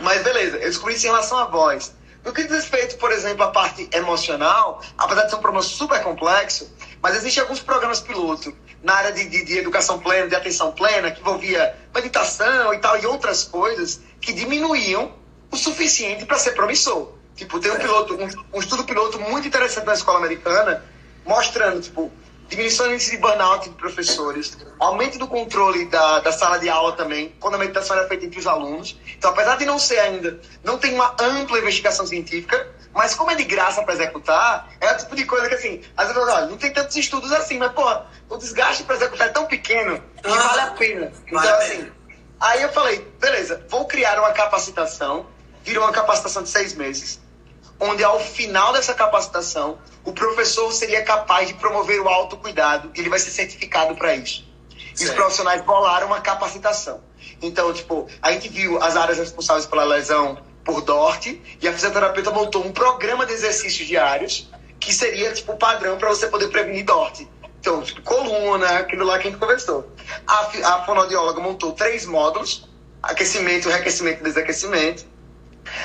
[0.00, 1.92] mas beleza, eu descobri isso em relação à voz.
[2.24, 6.00] No que diz respeito, por exemplo, à parte emocional, apesar de ser um problema super
[6.02, 10.70] complexo, mas existem alguns programas piloto na área de, de, de, educação plena, de atenção
[10.70, 15.12] plena, que envolvia meditação e tal, e outras coisas que diminuíam
[15.50, 17.12] o suficiente para ser promissor.
[17.34, 20.84] Tipo, tem um piloto, um, um, estudo piloto muito interessante na escola americana,
[21.24, 22.12] mostrando, tipo,
[22.46, 26.92] diminuição do índice de burnout de professores, aumento do controle da, da sala de aula
[26.92, 28.98] também, quando a meditação era feita entre os alunos.
[29.16, 33.34] Então, apesar de não ser ainda, não tem uma ampla investigação científica, mas como é
[33.34, 36.56] de graça para executar, é o tipo de coisa que, assim, às vezes, olha, não
[36.56, 37.84] tem tantos estudos assim, mas, pô,
[38.30, 41.12] o desgaste para executar é tão pequeno que ah, vale a pena.
[41.26, 41.92] Então, vale assim,
[42.40, 45.26] aí eu falei, beleza, vou criar uma capacitação,
[45.64, 47.20] virou uma capacitação de seis meses,
[47.80, 53.18] onde ao final dessa capacitação, o professor seria capaz de promover o autocuidado, ele vai
[53.18, 54.44] ser certificado para isso.
[54.70, 55.00] Certo.
[55.00, 57.02] E os profissionais bolaram uma capacitação.
[57.42, 62.30] Então, tipo, a gente viu as áreas responsáveis pela lesão por Dort e a fisioterapeuta
[62.30, 64.50] montou um programa de exercícios diários
[64.80, 67.26] que seria tipo padrão para você poder prevenir Dort.
[67.60, 69.90] Então, tipo, coluna, aquilo lá que a gente conversou.
[70.26, 72.68] A, a fonoaudióloga montou três módulos:
[73.02, 75.06] aquecimento, reaquecimento e desaquecimento.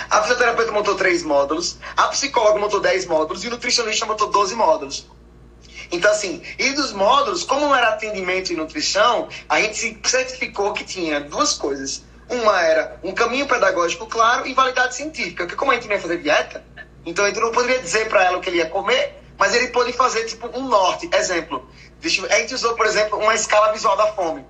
[0.10, 4.56] A fisioterapeuta montou três módulos, a psicóloga montou dez módulos e o nutricionista montou doze
[4.56, 5.08] módulos.
[5.92, 11.20] Então, assim, e dos módulos, como era atendimento e nutrição, a gente certificou que tinha
[11.22, 12.04] duas coisas.
[12.30, 16.02] Uma era um caminho pedagógico claro e validade científica, porque como a gente não ia
[16.02, 16.64] fazer dieta,
[17.06, 19.70] então a gente não poderia dizer para ela o que ele ia comer, mas ele
[19.70, 21.10] pode fazer tipo um norte.
[21.14, 21.68] Exemplo,
[22.30, 24.46] a gente usou, por exemplo, uma escala visual da fome.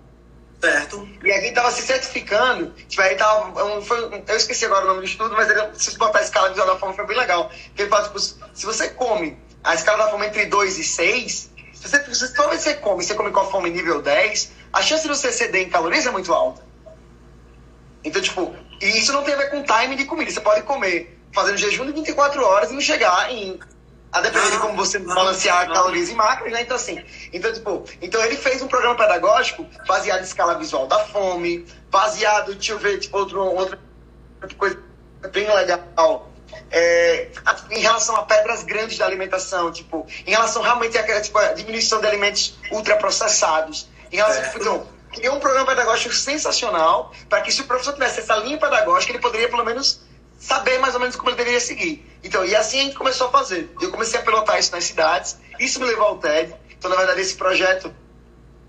[0.59, 1.07] Certo.
[1.23, 4.87] E a gente tava se certificando, tipo, aí tava, um, foi, eu esqueci agora o
[4.89, 7.17] nome do estudo, mas ele, se você botar a escala visual da fome foi bem
[7.17, 7.49] legal.
[7.49, 11.51] Porque ele fala, tipo, se você come a escala da fome entre 2 e 6,
[11.73, 14.51] se você, se toda vez que você come, você come com a fome nível 10,
[14.73, 16.61] a chance de você ceder em calorias é muito alta.
[18.03, 20.31] Então, tipo, e isso não tem a ver com time de comida.
[20.31, 23.59] Você pode comer fazendo jejum de 24 horas e não chegar em.
[24.12, 26.63] A depender de como você balancear calorias e macros, né?
[26.63, 26.99] Então, assim.
[27.31, 32.55] Então, tipo, então ele fez um programa pedagógico baseado em escala visual da fome, baseado,
[32.55, 33.77] deixa eu ver, tipo, outro, outra
[34.57, 34.79] coisa
[35.31, 36.27] bem legal.
[36.71, 37.27] É,
[37.69, 42.01] em relação a pedras grandes da alimentação, tipo, em relação realmente à tipo, a diminuição
[42.01, 43.88] de alimentos ultraprocessados.
[44.12, 44.53] Em relação, é.
[44.55, 49.11] então, criou um programa pedagógico sensacional para que se o professor tivesse essa linha pedagógica,
[49.11, 50.01] ele poderia pelo menos
[50.39, 52.05] saber mais ou menos como ele deveria seguir.
[52.23, 53.69] Então, e assim a gente começou a fazer.
[53.81, 56.55] Eu comecei a pilotar isso nas cidades, isso me levou ao TED.
[56.77, 57.93] Então, na verdade, esse projeto,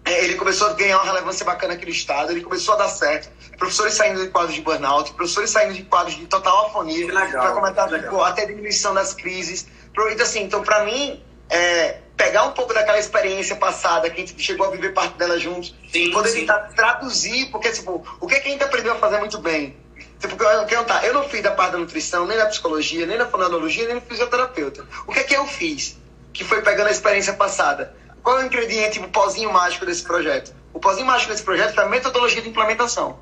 [0.05, 2.89] é, ele começou a ganhar uma relevância bacana aqui no estado, ele começou a dar
[2.89, 3.31] certo.
[3.57, 7.89] Professores saindo de quadros de burnout, professores saindo de quadros de total afonia, para comentar
[8.27, 9.67] até diminuição das crises.
[9.93, 14.41] Então, assim, então para mim, é, pegar um pouco daquela experiência passada, que a gente
[14.41, 16.41] chegou a viver parte dela juntos, sim, poder sim.
[16.41, 19.77] tentar traduzir, porque, tipo, o que, é que a gente aprendeu a fazer muito bem?
[20.21, 23.27] Tipo, eu, eu, eu não fiz da parte da nutrição, nem da psicologia, nem da
[23.27, 24.87] fonologia, nem da fisioterapeuta.
[25.07, 25.99] O que é que eu fiz?
[26.33, 27.95] Que foi pegando a experiência passada.
[28.23, 30.55] Qual é o ingrediente, o pozinho mágico desse projeto?
[30.75, 33.19] O pozinho mágico desse projeto foi a metodologia de implementação.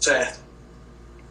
[0.00, 0.40] Certo.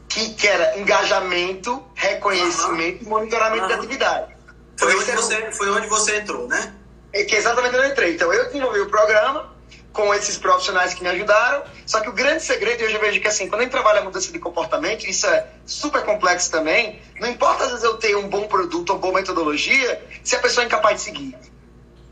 [0.08, 3.68] Que, que era engajamento, reconhecimento e monitoramento uhum.
[3.68, 4.39] da atividade.
[4.80, 6.74] Foi onde, você, foi onde você entrou, né?
[7.12, 8.16] É que exatamente onde eu entrei.
[8.16, 9.54] Então, eu desenvolvi o programa
[9.92, 11.64] com esses profissionais que me ajudaram.
[11.86, 14.04] Só que o grande segredo, eu já vejo que assim, quando a gente trabalha a
[14.04, 17.02] mudança de comportamento, isso é super complexo também.
[17.20, 20.64] Não importa às vezes eu ter um bom produto ou boa metodologia, se a pessoa
[20.64, 21.38] é incapaz de seguir.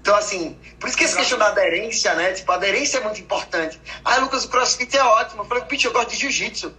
[0.02, 2.34] Então, assim, por isso que essa questão da aderência, né?
[2.34, 3.80] Tipo, a aderência é muito importante.
[4.04, 5.44] Ah, Lucas, o crossfit é ótimo.
[5.44, 6.74] Eu falei, pitch, eu gosto de jiu-jitsu.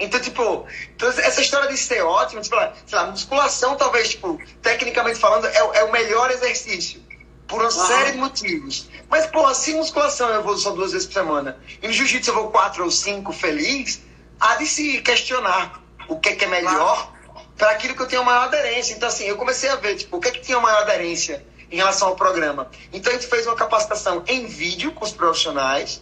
[0.00, 5.18] Então, tipo, então essa história de ser ótimo, tipo, sei lá, musculação talvez, tipo, tecnicamente
[5.18, 7.02] falando, é, é o melhor exercício.
[7.46, 8.88] Por uma série de motivos.
[9.08, 12.34] Mas, pô, se musculação eu vou só duas vezes por semana, e no jiu-jitsu eu
[12.34, 14.00] vou quatro ou cinco feliz,
[14.38, 17.12] há de se questionar o que é, que é melhor
[17.58, 18.94] para aquilo que eu tenho maior aderência.
[18.94, 21.76] Então, assim, eu comecei a ver, tipo, o que é que tinha maior aderência em
[21.76, 22.70] relação ao programa.
[22.92, 26.00] Então, a gente fez uma capacitação em vídeo com os profissionais,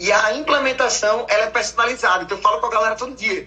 [0.00, 2.24] e a implementação, ela é personalizada.
[2.24, 3.46] Então eu falo com a galera todo dia.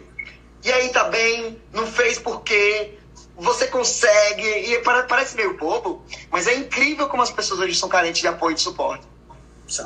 [0.64, 2.94] E aí tá bem, não fez porque
[3.36, 4.44] você consegue.
[4.44, 8.52] E parece meio bobo, mas é incrível como as pessoas hoje são carentes de apoio
[8.52, 9.04] e de suporte.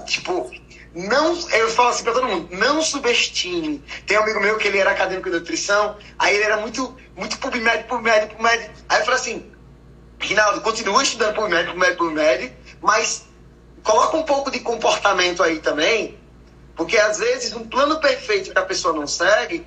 [0.07, 0.51] Tipo,
[0.93, 3.81] não, eu falo assim pra todo mundo, não subestime.
[4.05, 7.37] Tem um amigo meu que ele era acadêmico de nutrição, aí ele era muito, muito
[7.37, 8.71] PubMed, PubMed, PubMed.
[8.89, 9.51] Aí eu falei assim,
[10.19, 13.25] Rinaldo, continua estudando PubMed, PubMed, PubMed, mas
[13.83, 16.19] coloca um pouco de comportamento aí também,
[16.77, 19.65] porque às vezes um plano perfeito que a pessoa não segue,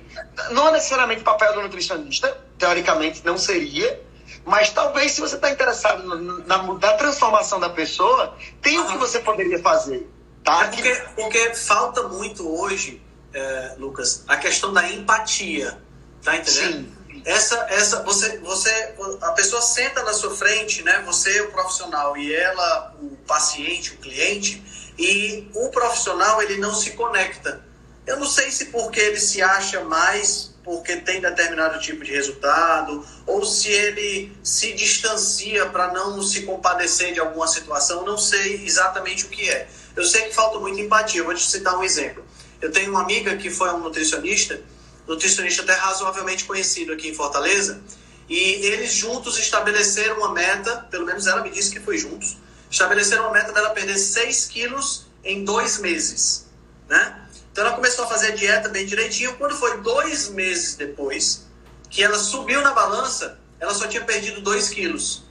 [0.51, 4.01] não é necessariamente papel do nutricionista, teoricamente não seria,
[4.45, 9.19] mas talvez se você está interessado na, na, transformação da pessoa, tem o que você
[9.19, 10.09] poderia fazer.
[10.41, 10.63] Tá?
[10.63, 13.01] É porque, porque falta muito hoje,
[13.33, 15.77] é, Lucas, a questão da empatia.
[16.23, 16.85] Tá entendendo?
[16.85, 17.00] Sim.
[17.25, 21.03] Essa, essa, você, você, a pessoa senta na sua frente, né?
[21.05, 24.63] Você, o profissional, e ela, o paciente, o cliente,
[24.97, 27.63] e o profissional ele não se conecta.
[28.05, 33.05] Eu não sei se porque ele se acha mais porque tem determinado tipo de resultado
[33.25, 39.25] ou se ele se distancia para não se compadecer de alguma situação, não sei exatamente
[39.25, 39.67] o que é.
[39.95, 41.23] Eu sei que falta muita empatia.
[41.23, 42.23] Vou te citar um exemplo.
[42.61, 44.61] Eu tenho uma amiga que foi um nutricionista,
[45.07, 47.81] nutricionista até razoavelmente conhecido aqui em Fortaleza,
[48.29, 52.37] e eles juntos estabeleceram uma meta, pelo menos ela me disse que foi juntos,
[52.69, 56.49] estabeleceram uma meta dela perder 6 quilos em dois meses,
[56.87, 57.17] né?
[57.51, 59.35] Então ela começou a fazer a dieta bem direitinho.
[59.37, 61.47] Quando foi dois meses depois
[61.89, 65.25] que ela subiu na balança, ela só tinha perdido 2 quilos.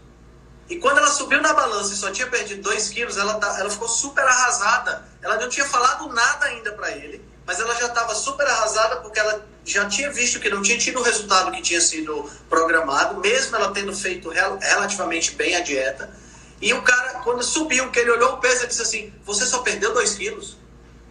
[0.68, 3.70] E quando ela subiu na balança e só tinha perdido 2 quilos, ela, tá, ela
[3.70, 5.08] ficou super arrasada.
[5.22, 9.18] Ela não tinha falado nada ainda para ele, mas ela já estava super arrasada porque
[9.18, 13.56] ela já tinha visto que não tinha tido o resultado que tinha sido programado, mesmo
[13.56, 16.16] ela tendo feito relativamente bem a dieta.
[16.60, 19.58] E o cara, quando subiu, que ele olhou o peso, ele disse assim: Você só
[19.62, 20.58] perdeu 2 quilos?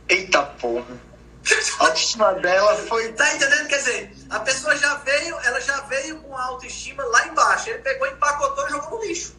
[0.08, 0.98] Eita porra.
[1.78, 3.12] A autoestima dela foi.
[3.12, 3.68] Tá entendendo?
[3.68, 7.70] Quer dizer, a pessoa já veio, ela já veio com a autoestima lá embaixo.
[7.70, 9.36] Ele pegou, empacotou e jogou no lixo.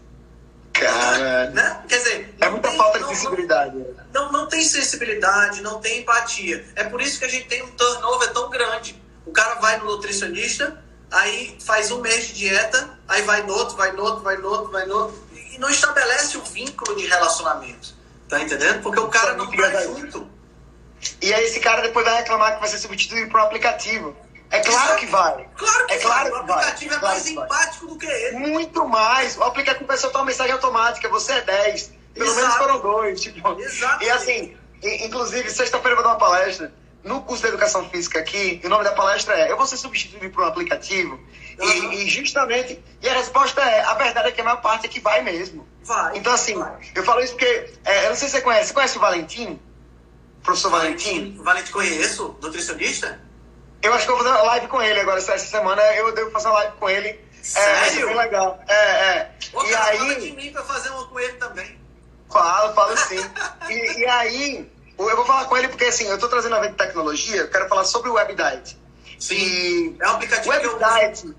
[0.73, 1.51] Cara.
[1.51, 1.83] Né?
[1.89, 3.77] Quer dizer, é muita tem, falta de sensibilidade.
[4.13, 6.65] Não, não, não tem sensibilidade, não tem empatia.
[6.77, 9.01] É por isso que a gente tem um turnover tão grande.
[9.27, 13.77] O cara vai no nutricionista, aí faz um mês de dieta, aí vai no outro,
[13.77, 15.31] vai no outro, vai no outro, vai no outro
[15.61, 17.95] não estabelece o vínculo de relacionamento.
[18.29, 18.83] Tá entendendo?
[18.83, 20.27] Porque o cara não tá junto.
[21.21, 24.17] E aí esse cara depois vai reclamar que vai ser substituído por um aplicativo.
[24.51, 25.49] É claro que vai.
[25.57, 26.41] Claro que é claro vai.
[26.41, 28.37] O aplicativo é claro mais empático do que ele.
[28.37, 29.37] Muito mais.
[29.37, 31.09] O aplicativo começou a tomar mensagem automática.
[31.09, 31.93] Você é 10.
[32.15, 32.41] Pelo Exato.
[32.41, 33.21] menos foram dois.
[33.21, 33.61] Tipo.
[33.61, 34.05] Exato.
[34.05, 36.73] E assim, inclusive, sexta-feira eu vou dar uma palestra
[37.05, 40.31] no curso de educação física aqui, o nome da palestra é Eu vou ser substituído
[40.31, 41.19] por um aplicativo?
[41.59, 41.93] Uhum.
[41.93, 44.89] E, e, justamente, e a resposta é: a verdade é que a maior parte é
[44.89, 45.67] que vai mesmo.
[45.83, 46.19] Vai.
[46.19, 46.79] Então, assim, vai.
[46.95, 49.61] eu falo isso porque, é, eu não sei se você conhece, você conhece o Valentim?
[50.43, 51.37] Professor Valentim?
[51.43, 53.21] Valentim, conheço, nutricionista?
[53.83, 56.31] Eu acho que eu vou fazer uma live com ele agora, essa semana eu devo
[56.31, 57.21] fazer uma live com ele.
[57.43, 58.03] Sério?
[58.03, 58.61] É, bem legal.
[58.69, 59.31] É, é.
[59.53, 59.99] Ô, e cara, aí...
[59.99, 61.81] fala de mim pra fazer uma com ele também.
[62.31, 63.19] Falo, falo sim.
[63.71, 66.75] e, e aí, eu vou falar com ele porque, assim, eu tô trazendo a de
[66.75, 68.79] tecnologia, eu quero falar sobre o WebDiet.
[69.19, 71.35] Sim, e é um aplicativo o WebDiet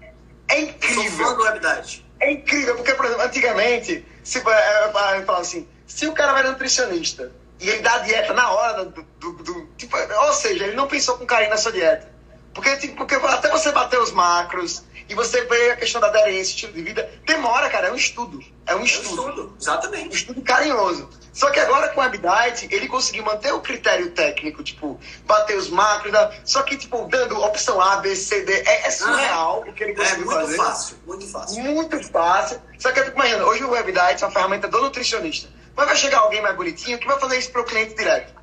[0.51, 1.03] é incrível.
[1.03, 2.05] Eu sou fã do WebDiete.
[2.19, 7.31] É incrível, porque, por exemplo, antigamente, se, eu falava assim, se o cara vai nutricionista
[7.59, 10.87] e ele dá a dieta na hora do, do, do, tipo, ou seja, ele não
[10.87, 12.10] pensou com carinho na sua dieta.
[12.53, 16.51] Porque, tipo, porque até você bater os macros e você vê a questão da aderência,
[16.51, 18.39] estilo de vida, demora, cara, é um estudo.
[18.65, 19.07] É um estudo.
[19.07, 20.09] É um estudo, exatamente.
[20.09, 21.09] Um estudo carinhoso.
[21.33, 25.69] Só que agora com o WebDiet, ele conseguiu manter o critério técnico, tipo, bater os
[25.69, 28.53] macros, só que, tipo, dando opção A, B, C, D.
[28.53, 30.37] É, é surreal o que ele conseguiu fazer.
[30.37, 30.57] É muito fazer.
[30.57, 31.63] fácil, muito fácil.
[31.63, 32.61] Muito fácil.
[32.77, 35.49] Só que imaginando, hoje o WebDiet é uma ferramenta do nutricionista.
[35.75, 38.40] Mas vai chegar alguém mais bonitinho que vai fazer isso para o cliente direto.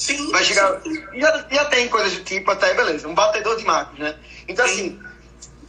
[0.00, 0.30] Sim.
[0.30, 0.80] Vai chegar.
[0.80, 1.20] Sim.
[1.20, 4.16] Já, já tem coisas do tipo, até beleza, um batedor de macros, né?
[4.48, 4.72] Então, sim.
[4.72, 5.10] assim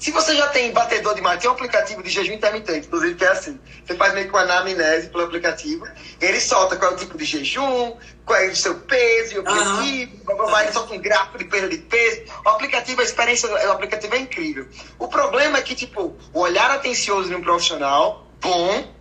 [0.01, 3.23] se você já tem batedor de macros, tem um aplicativo de jejum intermitente, inclusive, que
[3.23, 3.59] é assim.
[3.85, 5.87] Você faz meio que uma anamnese pelo aplicativo,
[6.19, 9.41] ele solta qual é o tipo de jejum, qual é o seu peso e o
[9.41, 10.59] objetivo, uhum.
[10.59, 12.23] ele solta um gráfico de perda de peso.
[12.43, 14.67] O aplicativo, a experiência do aplicativo é incrível.
[14.97, 18.91] O problema é que, tipo, o olhar atencioso de um profissional bom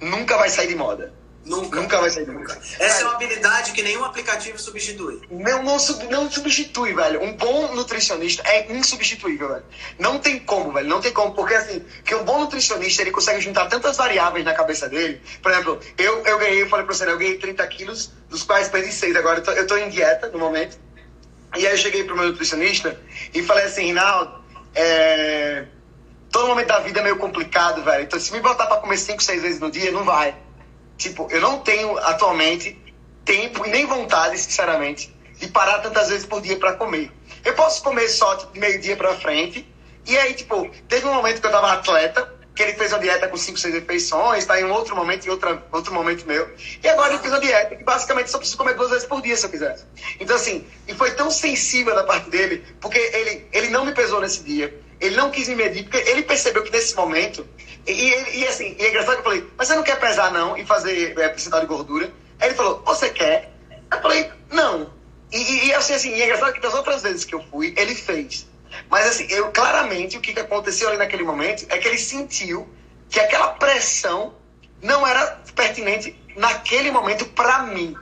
[0.00, 1.12] nunca vai sair de moda.
[1.48, 1.80] Nunca.
[1.80, 2.58] Nunca vai sair nunca.
[2.78, 5.22] Essa é uma habilidade que nenhum aplicativo substitui.
[5.30, 5.76] Não, não,
[6.10, 7.22] não substitui, velho.
[7.22, 9.64] Um bom nutricionista é insubstituível, velho.
[9.98, 10.86] Não tem como, velho.
[10.86, 11.34] Não tem como.
[11.34, 15.20] Porque, assim, que um bom nutricionista, ele consegue juntar tantas variáveis na cabeça dele.
[15.42, 18.68] Por exemplo, eu, eu ganhei, eu falei pra você, eu ganhei 30 quilos, dos quais
[18.68, 19.16] perdi 6.
[19.16, 20.78] Agora eu tô, eu tô em dieta no momento.
[21.56, 23.00] E aí eu cheguei pro meu nutricionista
[23.32, 25.64] e falei assim, Rinaldo, é...
[26.30, 28.04] todo momento da vida é meio complicado, velho.
[28.04, 30.36] Então, se me botar pra comer 5, 6 vezes no dia, não vai.
[30.98, 32.76] Tipo, eu não tenho atualmente
[33.24, 37.10] tempo e nem vontade, sinceramente, de parar tantas vezes por dia para comer.
[37.44, 39.66] Eu posso comer só tipo, de meio-dia para frente.
[40.04, 43.28] E aí, tipo, teve um momento que eu tava atleta, que ele fez uma dieta
[43.28, 46.50] com 5, 6 refeições, tá em um outro momento, em outra, outro momento meu.
[46.82, 49.36] E agora ele fez uma dieta que basicamente só preciso comer duas vezes por dia
[49.36, 49.84] se eu quisesse.
[50.18, 54.20] Então, assim, e foi tão sensível da parte dele, porque ele, ele não me pesou
[54.20, 57.46] nesse dia, ele não quis me medir, porque ele percebeu que nesse momento
[57.92, 60.56] e, e, assim, e é engraçado que eu falei, mas você não quer pesar não
[60.56, 62.12] e fazer é, percentual de gordura?
[62.40, 63.52] Aí ele falou, você quer?
[63.90, 64.90] Eu falei, não.
[65.32, 67.94] E, e assim, assim, e é engraçado que das outras vezes que eu fui, ele
[67.94, 68.46] fez.
[68.88, 72.68] Mas assim, eu claramente o que, aconteceu ali naquele momento é que ele sentiu
[73.08, 74.34] que aquela pressão
[74.82, 77.96] não era pertinente naquele momento para mim.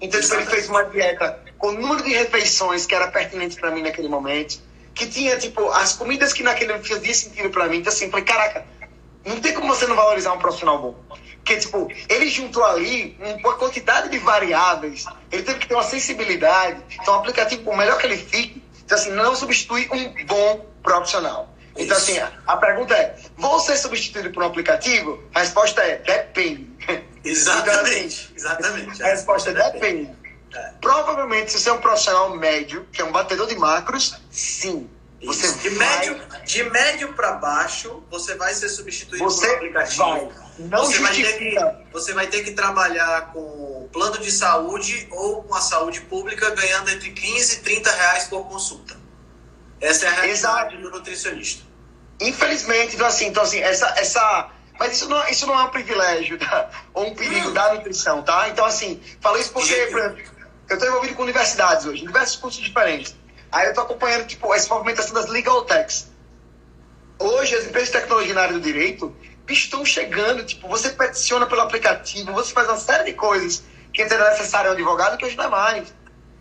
[0.00, 3.70] Então tipo, ele fez uma dieta com o número de refeições que era pertinente para
[3.70, 4.60] mim naquele momento,
[4.94, 7.78] que tinha tipo as comidas que naquele fazia sentido para mim.
[7.78, 8.64] Então assim, falei, caraca,
[9.26, 10.94] não tem como você não valorizar um profissional bom.
[11.38, 16.82] Porque, tipo, ele juntou ali uma quantidade de variáveis, ele teve que ter uma sensibilidade.
[17.00, 21.48] Então, o aplicativo, por melhor que ele fique, então, assim, não substitui um bom profissional.
[21.76, 25.22] Então, assim, a pergunta é: vou ser substituído por um aplicativo?
[25.34, 26.68] A resposta é: depende.
[27.24, 28.32] Exatamente.
[28.34, 29.02] Então, assim, exatamente.
[29.02, 30.10] A resposta é: depende.
[30.54, 30.72] É.
[30.80, 34.88] Provavelmente, se você é um profissional médio, que é um batedor de macros, sim.
[35.24, 35.88] Você de vai...
[35.88, 40.04] médio de médio para baixo, você vai ser substituído você por um aplicativo.
[40.04, 40.46] Vai.
[40.58, 41.54] Não você vai, ter que,
[41.92, 46.90] você vai ter que trabalhar com plano de saúde ou com a saúde pública ganhando
[46.90, 48.96] entre 15 e 30 reais por consulta.
[49.80, 50.76] Essa é a realidade Exato.
[50.76, 51.64] do nutricionista.
[52.20, 56.38] Infelizmente, então assim, então, assim essa, essa, mas isso não, isso não é um privilégio
[56.38, 56.70] tá?
[56.94, 57.52] ou um perigo hum.
[57.52, 58.48] da nutrição, tá?
[58.48, 60.22] Então, assim, falei isso porque, por exemplo,
[60.70, 63.14] eu estou envolvido com universidades hoje, diversos cursos diferentes.
[63.56, 66.10] Aí eu estou acompanhando tipo, essa movimentação das legal techs.
[67.18, 69.16] Hoje, as empresas de tecnologia na área do direito
[69.48, 70.44] estão chegando.
[70.44, 73.62] Tipo, você peticiona pelo aplicativo, você faz uma série de coisas
[73.94, 75.94] que antes era necessário um advogado, que hoje não é mais.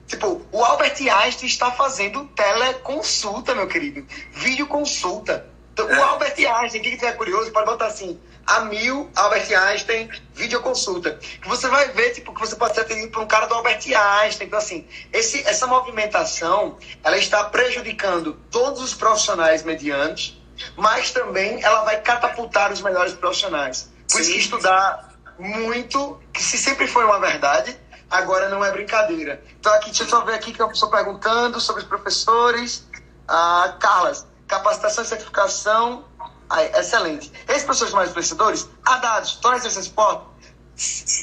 [0.06, 4.06] Tipo, o Albert Einstein está fazendo teleconsulta, meu querido.
[4.34, 5.48] Videoconsulta.
[5.72, 5.98] Então, é.
[5.98, 11.20] o Albert Einstein, quem estiver curioso, pode botar assim, a mil Albert Einstein videoconsulta.
[11.42, 13.82] Que você vai ver, tipo, que você pode ser atendido por um cara do Albert
[13.86, 14.48] Einstein.
[14.48, 20.40] Então, assim, esse, essa movimentação, ela está prejudicando todos os profissionais medianos,
[20.78, 23.92] mas também ela vai catapultar os melhores profissionais.
[24.12, 27.78] Por isso que estudar muito, que se sempre foi uma verdade,
[28.10, 29.44] agora não é brincadeira.
[29.60, 32.88] Então, aqui, deixa eu só ver aqui que eu estou perguntando sobre os professores.
[33.28, 36.06] Ah, Carlas, capacitação e certificação.
[36.50, 37.32] Aí, excelente.
[37.48, 40.26] Esses professores mais influenciadores, há dados, torna esse esporte?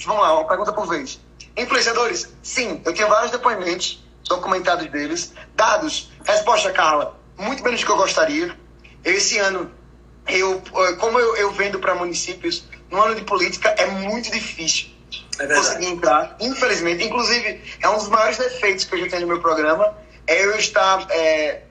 [0.06, 1.20] Vamos lá, uma pergunta por vez.
[1.56, 5.32] Influenciadores, sim, eu tenho vários depoimentos documentados deles.
[5.54, 8.58] Dados, resposta, Carla, muito menos do que eu gostaria.
[9.04, 9.70] Esse ano,
[10.26, 14.90] eu, eh, como eu, eu vendo para municípios, no ano de política é muito difícil
[15.38, 16.36] é conseguir entrar.
[16.40, 19.96] Infelizmente, inclusive, é um dos maiores defeitos que eu já tenho no meu programa,
[20.26, 21.62] é eu estar é,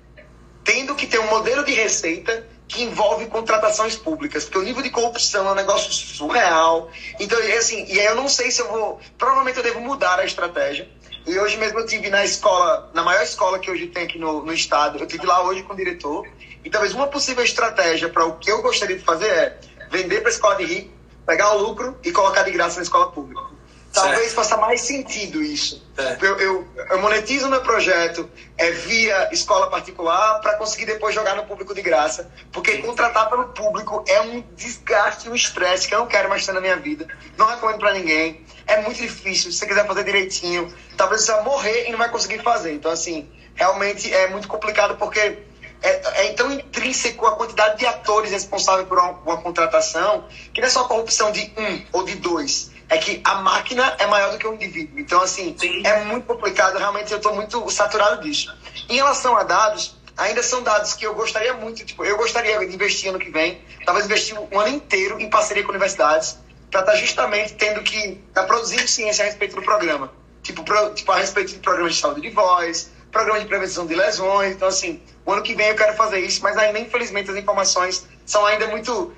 [0.63, 4.89] tendo que ter um modelo de receita que envolve contratações públicas, porque o nível de
[4.89, 6.89] corrupção é um negócio surreal.
[7.19, 8.99] Então, assim, e aí eu não sei se eu vou.
[9.17, 10.89] Provavelmente eu devo mudar a estratégia.
[11.28, 14.43] E hoje mesmo eu tive na escola, na maior escola que hoje tem aqui no,
[14.43, 16.26] no estado, eu tive lá hoje com o diretor.
[16.63, 19.59] E talvez uma possível estratégia para o que eu gostaria de fazer é
[19.91, 20.93] vender para a escola de rico,
[21.26, 23.50] pegar o lucro e colocar de graça na escola pública.
[23.93, 25.83] Talvez faça mais sentido isso.
[26.21, 31.45] Eu, eu, eu, monetizo meu projeto é, via escola particular para conseguir depois jogar no
[31.45, 32.31] público de graça.
[32.53, 36.53] Porque contratar pelo público é um desgaste, um estresse que eu não quero mais ter
[36.53, 37.05] na minha vida.
[37.37, 38.45] Não recomendo para ninguém.
[38.65, 39.51] É muito difícil.
[39.51, 42.73] Se você quiser fazer direitinho, talvez você vai morrer e não vai conseguir fazer.
[42.73, 48.31] Então, assim, realmente é muito complicado porque é, é, tão intrínseco a quantidade de atores
[48.31, 52.71] responsáveis por uma, uma, contratação que não é só corrupção de um ou de dois
[52.91, 54.99] é que a máquina é maior do que o indivíduo.
[54.99, 55.81] Então, assim, Sim.
[55.87, 56.77] é muito complicado.
[56.77, 58.53] Realmente, eu estou muito saturado disso.
[58.89, 61.85] Em relação a dados, ainda são dados que eu gostaria muito.
[61.85, 65.63] Tipo, eu gostaria de investir ano que vem, talvez investir um ano inteiro em parceria
[65.63, 66.37] com universidades,
[66.69, 70.11] para estar tá justamente tendo que estar tá produzindo ciência a respeito do programa.
[70.43, 73.95] Tipo, pro, tipo, a respeito de programas de saúde de voz, programa de prevenção de
[73.95, 74.53] lesões.
[74.53, 78.05] Então, assim, o ano que vem eu quero fazer isso, mas ainda, infelizmente, as informações
[78.25, 79.13] são ainda muito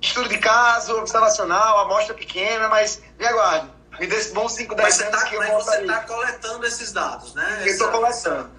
[0.00, 3.70] estudo de caso, observacional, amostra pequena, mas me aguarde.
[3.98, 6.92] Me dê esse bom 5, 10 anos tá, que eu Mas você está coletando esses
[6.92, 7.62] dados, né?
[7.62, 8.50] Eu estou coletando.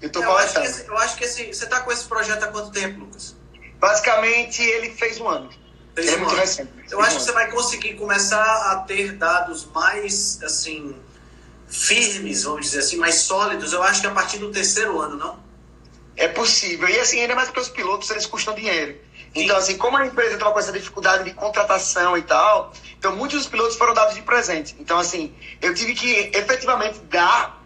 [0.00, 0.60] Eu estou coletando.
[0.60, 3.34] Acho esse, eu acho que esse, você está com esse projeto há quanto tempo, Lucas?
[3.80, 5.50] Basicamente, ele fez um ano.
[5.94, 6.40] Fez ele é um é muito ano.
[6.40, 6.70] recente.
[6.90, 10.96] Eu acho um que você vai conseguir começar a ter dados mais, assim,
[11.66, 13.72] firmes, vamos dizer assim, mais sólidos.
[13.72, 15.48] Eu acho que a partir do terceiro ano, não?
[16.16, 16.88] É possível.
[16.88, 18.98] E assim, ainda mais porque os pilotos, eles custam dinheiro.
[19.44, 23.38] Então, assim, como a empresa estava com essa dificuldade de contratação e tal, então muitos
[23.38, 24.76] dos pilotos foram dados de presente.
[24.78, 27.58] Então, assim, eu tive que efetivamente dar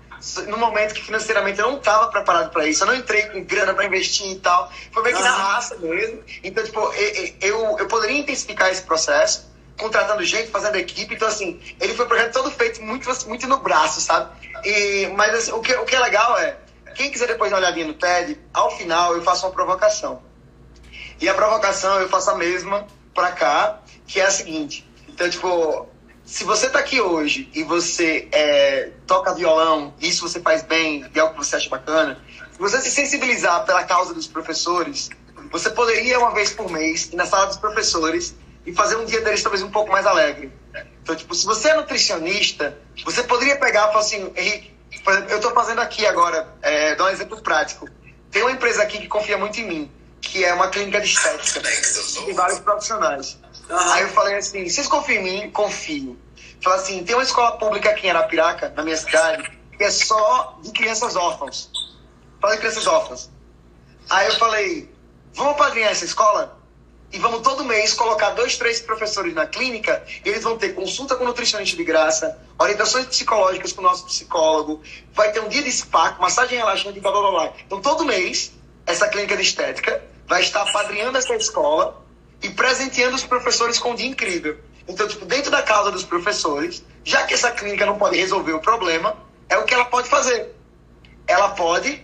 [0.47, 3.75] no momento que financeiramente eu não estava preparado para isso, eu não entrei com grana
[3.75, 6.23] para investir e tal, foi meio que na raça mesmo.
[6.45, 11.15] Então, tipo, eu, eu, eu poderia intensificar esse processo, contratando gente, fazendo equipe.
[11.15, 14.31] Então, assim, ele foi um projeto todo feito muito, muito no braço, sabe?
[14.65, 16.57] E, mas assim, o, que, o que é legal é,
[16.95, 20.23] quem quiser depois dar uma olhadinha no TED, ao final eu faço uma provocação.
[21.23, 24.85] E a provocação eu faço a mesma para cá, que é a seguinte.
[25.09, 25.87] Então, tipo,
[26.25, 31.21] se você tá aqui hoje e você é, toca violão, isso você faz bem, é
[31.21, 32.21] algo que você acha bacana,
[32.59, 35.11] você se sensibilizar pela causa dos professores,
[35.53, 38.35] você poderia, uma vez por mês, ir na sala dos professores
[38.67, 40.53] e fazer um dia deles talvez um pouco mais alegre.
[41.05, 44.75] Então, tipo, se você é nutricionista, você poderia pegar e falar assim, Henrique,
[45.31, 47.89] eu estou fazendo aqui agora, é, dar um exemplo prático.
[48.29, 51.61] Tem uma empresa aqui que confia muito em mim que é uma clínica de estética.
[52.25, 53.37] Tem vários profissionais.
[53.69, 53.77] Uhum.
[53.77, 55.51] Aí eu falei assim, vocês confiam em mim?
[55.51, 56.19] Confio.
[56.63, 60.59] Falei assim, tem uma escola pública aqui em Arapiraca, na minha cidade, que é só
[60.63, 61.71] de crianças órfãs.
[62.41, 63.31] Falei crianças órfãs.
[64.09, 64.91] Aí eu falei,
[65.35, 66.59] vamos padrinhar essa escola?
[67.13, 71.15] E vamos todo mês colocar dois, três professores na clínica, e eles vão ter consulta
[71.15, 74.81] com nutricionista de graça, orientações psicológicas com o nosso psicólogo,
[75.13, 77.53] vai ter um dia de spa, massagem relaxante, blá blá blá.
[77.67, 78.53] Então todo mês,
[78.87, 80.03] essa clínica de estética
[80.33, 82.03] vai estar padrinhando essa escola
[82.43, 84.59] e presenteando os professores com um dia incrível.
[84.89, 88.59] Então, tipo, dentro da causa dos professores, já que essa clínica não pode resolver o
[88.59, 89.15] problema,
[89.51, 90.57] é o que ela pode fazer.
[91.27, 92.03] Ela pode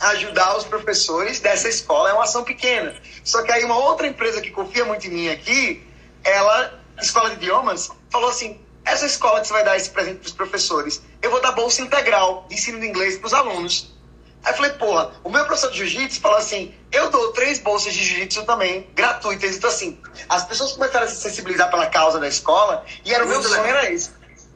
[0.00, 2.94] ajudar os professores dessa escola, é uma ação pequena.
[3.22, 5.86] Só que aí uma outra empresa que confia muito em mim aqui,
[6.24, 10.28] ela, escola de idiomas, falou assim: essa escola que você vai dar esse presente para
[10.28, 13.99] os professores, eu vou dar bolsa integral de ensino de inglês para os alunos.
[14.42, 17.92] Aí eu falei, porra, o meu professor de jiu-jitsu falou assim: eu dou três bolsas
[17.92, 19.56] de jiu-jitsu também, gratuitas.
[19.56, 23.28] Então, assim, as pessoas começaram a se sensibilizar pela causa da escola, e era o
[23.28, 24.10] meu sonho, era esse.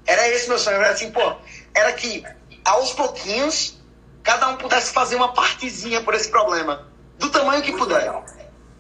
[0.07, 1.35] Era esse meu sonho, era assim, pô,
[1.75, 2.25] era que
[2.65, 3.79] aos pouquinhos
[4.23, 8.11] cada um pudesse fazer uma partezinha por esse problema, do tamanho que puder.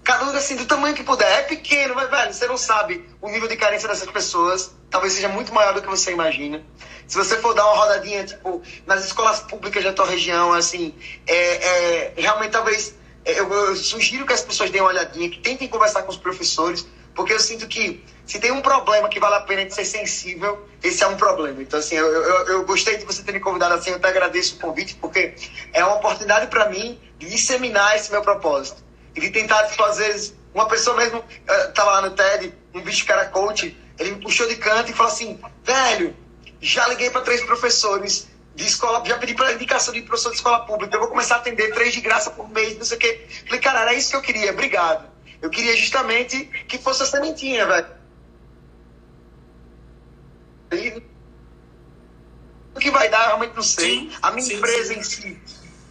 [0.04, 1.40] Cada um, assim, do tamanho que puder.
[1.40, 4.74] É pequeno, mas, velho, você não sabe o nível de carência dessas pessoas.
[4.90, 6.62] Talvez seja muito maior do que você imagina.
[7.08, 10.94] Se você for dar uma rodadinha, tipo, nas escolas públicas da tua região, assim,
[11.26, 12.94] é, é realmente talvez.
[13.24, 16.18] É, eu, eu, sugiro que as pessoas deem uma olhadinha, que tentem conversar com os
[16.18, 19.86] professores, porque eu sinto que se tem um problema que vale a pena de ser
[19.86, 21.62] sensível, esse é um problema.
[21.62, 24.56] Então, assim, eu, eu, eu gostei de você ter me convidado assim, eu até agradeço
[24.56, 25.34] o convite, porque
[25.72, 28.83] é uma oportunidade para mim de disseminar esse meu propósito
[29.14, 29.62] de tentar,
[29.96, 31.24] vezes, uma pessoa mesmo,
[31.68, 35.12] estava lá no TED, um bicho cara coach, ele me puxou de canto e falou
[35.12, 36.16] assim, velho,
[36.60, 40.64] já liguei para três professores, de escola, já pedi para indicação de professor de escola
[40.64, 43.26] pública, eu vou começar a atender três de graça por mês, não sei o quê.
[43.46, 45.08] Falei, cara, era isso que eu queria, obrigado.
[45.42, 47.86] Eu queria justamente que fosse a sementinha, velho.
[52.74, 53.84] O que vai dar, realmente não sei.
[53.84, 55.00] Sim, a minha sim, empresa sim.
[55.00, 55.42] em si,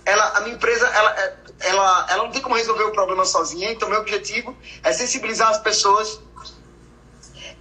[0.05, 3.89] ela, a minha empresa, ela, ela, ela não tem como resolver o problema sozinha, então
[3.89, 6.19] meu objetivo é sensibilizar as pessoas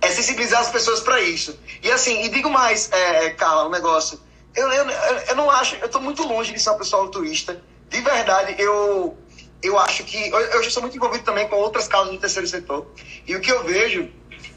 [0.02, 1.56] é sensibilizar as pessoas para isso.
[1.80, 4.20] E assim, e digo mais, é, Carla, um negócio.
[4.54, 4.84] Eu, eu,
[5.28, 7.62] eu não acho, eu tô muito longe de ser uma pessoa altruísta.
[7.88, 9.16] De verdade, eu,
[9.62, 10.28] eu acho que.
[10.28, 12.86] Eu, eu sou muito envolvido também com outras causas do terceiro setor.
[13.26, 14.10] E o que eu vejo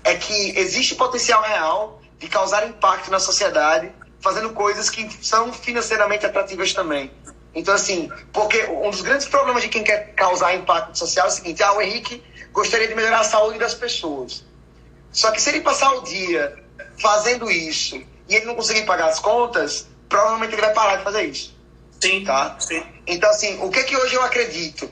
[0.03, 6.25] é que existe potencial real de causar impacto na sociedade, fazendo coisas que são financeiramente
[6.25, 7.11] atrativas também.
[7.55, 11.31] Então, assim, porque um dos grandes problemas de quem quer causar impacto social é o
[11.31, 14.43] seguinte: ah, o Henrique gostaria de melhorar a saúde das pessoas.
[15.11, 16.61] Só que se ele passar o dia
[16.99, 17.95] fazendo isso
[18.27, 21.55] e ele não conseguir pagar as contas, provavelmente ele vai parar de fazer isso.
[22.01, 22.57] Sim, Tá?
[22.59, 22.83] sim.
[23.07, 24.89] Então, assim, o que que hoje eu acredito?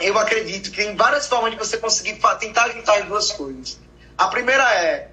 [0.00, 3.78] Eu acredito que tem várias formas de você conseguir tentar juntar as duas coisas.
[4.16, 5.10] A primeira é,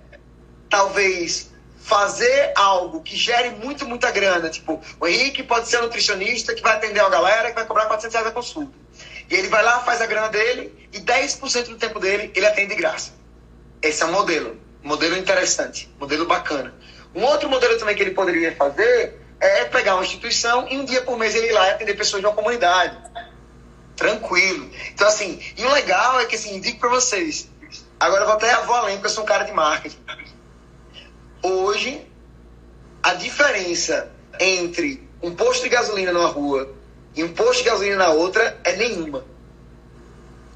[0.70, 1.52] talvez,
[1.84, 4.50] fazer algo que gere muito, muita grana.
[4.50, 8.14] Tipo, o Henrique pode ser nutricionista que vai atender uma galera que vai cobrar 400
[8.14, 8.74] reais a consulta.
[9.30, 12.70] E ele vai lá, faz a grana dele e 10% do tempo dele ele atende
[12.70, 13.14] de graça.
[13.82, 14.58] Esse é um modelo.
[14.82, 15.94] Modelo interessante.
[16.00, 16.74] Modelo bacana.
[17.14, 21.02] Um outro modelo também que ele poderia fazer é pegar uma instituição e um dia
[21.02, 22.98] por mês ele ir lá e atender pessoas de uma comunidade.
[23.96, 24.72] Tranquilo.
[24.94, 27.50] Então, assim, e o legal é que, assim, digo pra vocês.
[28.00, 29.98] Agora eu vou até vou além, porque eu sou um cara de marketing.
[31.44, 32.08] Hoje,
[33.04, 36.74] a diferença entre um posto de gasolina numa rua
[37.16, 39.26] e um posto de gasolina na outra é nenhuma.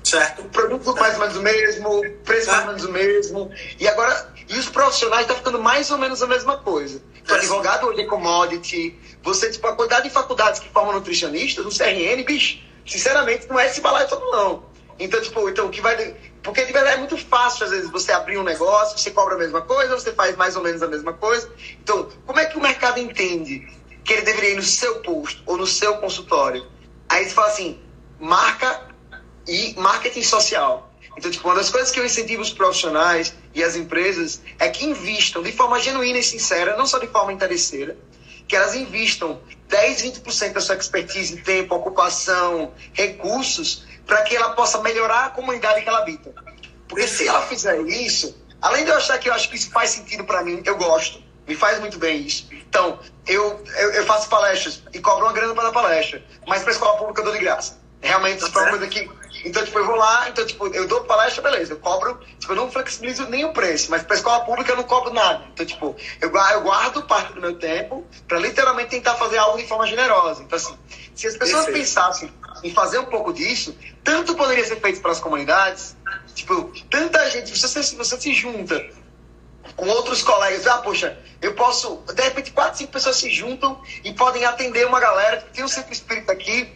[0.03, 0.43] Certo.
[0.43, 3.51] O produto mais ou menos o mesmo, o preço mais ou menos o mesmo.
[3.77, 7.01] E agora, e os profissionais estão ficando mais ou menos a mesma coisa.
[7.21, 7.39] Então, É.
[7.39, 8.97] advogado hoje é commodity.
[9.21, 13.65] Você, tipo, a quantidade de faculdades que formam nutricionistas, no CRN, bicho, sinceramente, não é
[13.67, 14.63] esse balaio todo, não.
[15.00, 16.16] Então, tipo, então, o que vai.
[16.41, 19.38] Porque de verdade é muito fácil, às vezes, você abrir um negócio, você cobra a
[19.38, 21.52] mesma coisa, você faz mais ou menos a mesma coisa.
[21.82, 23.68] Então, como é que o mercado entende
[24.04, 26.66] que ele deveria ir no seu posto ou no seu consultório?
[27.10, 27.80] Aí você fala assim,
[28.20, 28.88] marca
[29.48, 30.91] e marketing social.
[31.18, 34.86] Então, tipo, uma das coisas que eu incentivo os profissionais e as empresas é que
[34.86, 37.98] invistam de forma genuína e sincera, não só de forma interesseira,
[38.48, 44.82] que elas invistam 10, 20% da sua expertise, tempo, ocupação, recursos, para que ela possa
[44.82, 46.34] melhorar a comunidade que ela habita.
[46.88, 49.91] Porque se ela fizer isso, além de eu achar que eu acho que isso faz
[49.91, 52.47] sentido para mim, eu gosto, me faz muito bem isso.
[52.51, 56.72] Então, eu, eu, eu faço palestras e cobro uma grana para dar palestra, mas para
[56.72, 57.78] escola pública eu dou de graça.
[58.01, 59.10] Realmente, isso é uma coisa que.
[59.43, 62.55] Então, tipo, eu vou lá, então, tipo, eu dou palestra, beleza, eu cobro, tipo, eu
[62.55, 65.45] não flexibilizo nem o preço, mas para escola pública eu não cobro nada.
[65.53, 69.68] Então, tipo, eu, eu guardo parte do meu tempo para literalmente tentar fazer algo de
[69.68, 70.41] forma generosa.
[70.43, 70.78] Então, assim,
[71.16, 71.86] se as pessoas Perfeito.
[71.86, 72.32] pensassem
[72.64, 75.95] em fazer um pouco disso, tanto poderia ser feito para as comunidades,
[76.34, 78.84] tipo, tanta gente, você, você se junta
[79.76, 84.14] com outros colegas, ah, poxa, eu posso, de repente, quatro, cinco pessoas se juntam e
[84.14, 86.70] podem atender uma galera, tem um centro espírita aqui,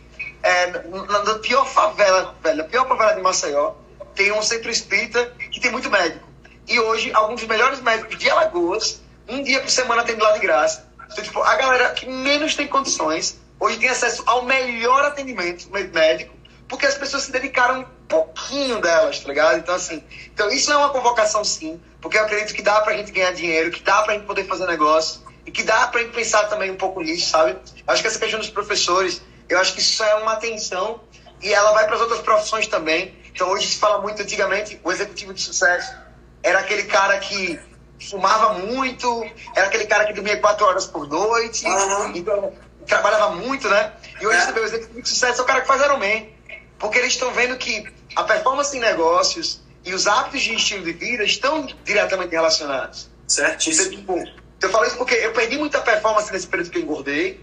[0.44, 3.74] é, na, na pior favela, velho, na pior favela de Maceió,
[4.16, 6.28] tem um centro espírita que tem muito médico.
[6.68, 10.40] E hoje, alguns dos melhores médicos de Alagoas, um dia por semana atendem lá de
[10.40, 10.90] graça.
[11.12, 16.34] Então, tipo, a galera que menos tem condições, hoje tem acesso ao melhor atendimento médico,
[16.68, 19.60] porque as pessoas se dedicaram um pouquinho delas, tá ligado?
[19.60, 20.04] Então, assim,
[20.34, 23.70] então isso é uma convocação sim, porque eu acredito que dá pra gente ganhar dinheiro,
[23.70, 26.76] que dá pra gente poder fazer negócio, e que dá pra gente pensar também um
[26.76, 27.58] pouco nisso, sabe?
[27.86, 31.02] Acho que essa questão dos professores, eu acho que isso é uma atenção,
[31.40, 33.16] e ela vai para as outras profissões também.
[33.34, 35.96] Então, hoje se fala muito, antigamente, o executivo de sucesso
[36.44, 37.60] era aquele cara que
[38.10, 39.24] fumava muito,
[39.56, 42.12] era aquele cara que dormia quatro horas por noite, Aham.
[42.16, 42.54] então
[42.96, 43.94] trabalhava muito, né?
[44.20, 44.46] E hoje É.
[44.46, 46.30] também o executivo de sucesso é o cara que faz Ironman.
[46.78, 47.86] Porque eles estão vendo que
[48.16, 53.10] a performance em negócios e os hábitos de estilo de vida estão diretamente relacionados.
[53.24, 53.90] Então, Certíssimo.
[53.92, 54.24] tipo,
[54.62, 57.40] eu falo isso porque eu perdi muita performance nesse período que eu engordei.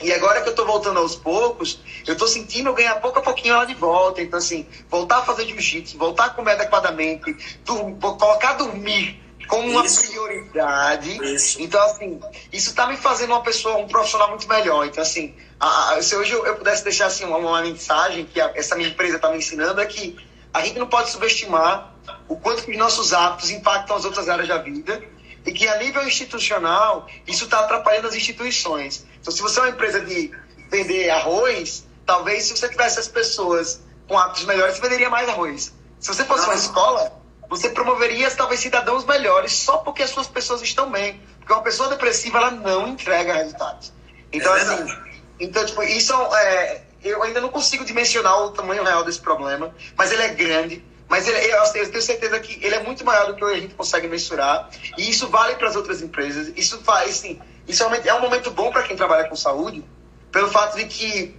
[0.00, 3.22] E agora que eu tô voltando aos poucos, eu tô sentindo eu ganhar pouco a
[3.22, 4.22] pouquinho ela de volta.
[4.22, 9.84] Então, assim, voltar a fazer jiu-jitsu, voltar a comer adequadamente, dur- colocar dormir como uma
[9.84, 10.02] Isso.
[10.06, 11.34] prioridade.
[11.34, 11.60] Isso.
[11.60, 12.20] Então, assim,
[12.52, 14.86] isso tá me fazendo uma pessoa, um profissional muito melhor.
[14.86, 18.40] Então, assim, a- a- se hoje eu, eu pudesse deixar assim, uma, uma mensagem que
[18.40, 20.16] a- essa minha empresa tá me ensinando é que
[20.52, 21.94] a gente não pode subestimar
[22.28, 25.02] o quanto que os nossos hábitos impactam as outras áreas da vida
[25.46, 29.04] e que a nível institucional isso está atrapalhando as instituições.
[29.20, 30.30] Então, se você é uma empresa de
[30.70, 35.72] vender arroz, talvez se você tivesse as pessoas com hábitos melhores, você venderia mais arroz.
[36.00, 37.12] Se você fosse uma escola,
[37.48, 41.20] você promoveria talvez cidadãos melhores só porque as suas pessoas estão bem.
[41.38, 43.92] Porque uma pessoa depressiva ela não entrega resultados.
[44.32, 44.98] Então, é assim,
[45.40, 50.12] então, tipo, isso é, eu ainda não consigo dimensionar o tamanho real desse problema, mas
[50.12, 50.84] ele é grande.
[51.08, 53.74] Mas ele, eu, eu tenho certeza que ele é muito maior do que a gente
[53.74, 54.68] consegue mensurar.
[54.98, 56.52] E isso vale para as outras empresas.
[56.54, 59.82] Isso faz, assim, isso é um momento bom para quem trabalha com saúde,
[60.30, 61.34] pelo fato de que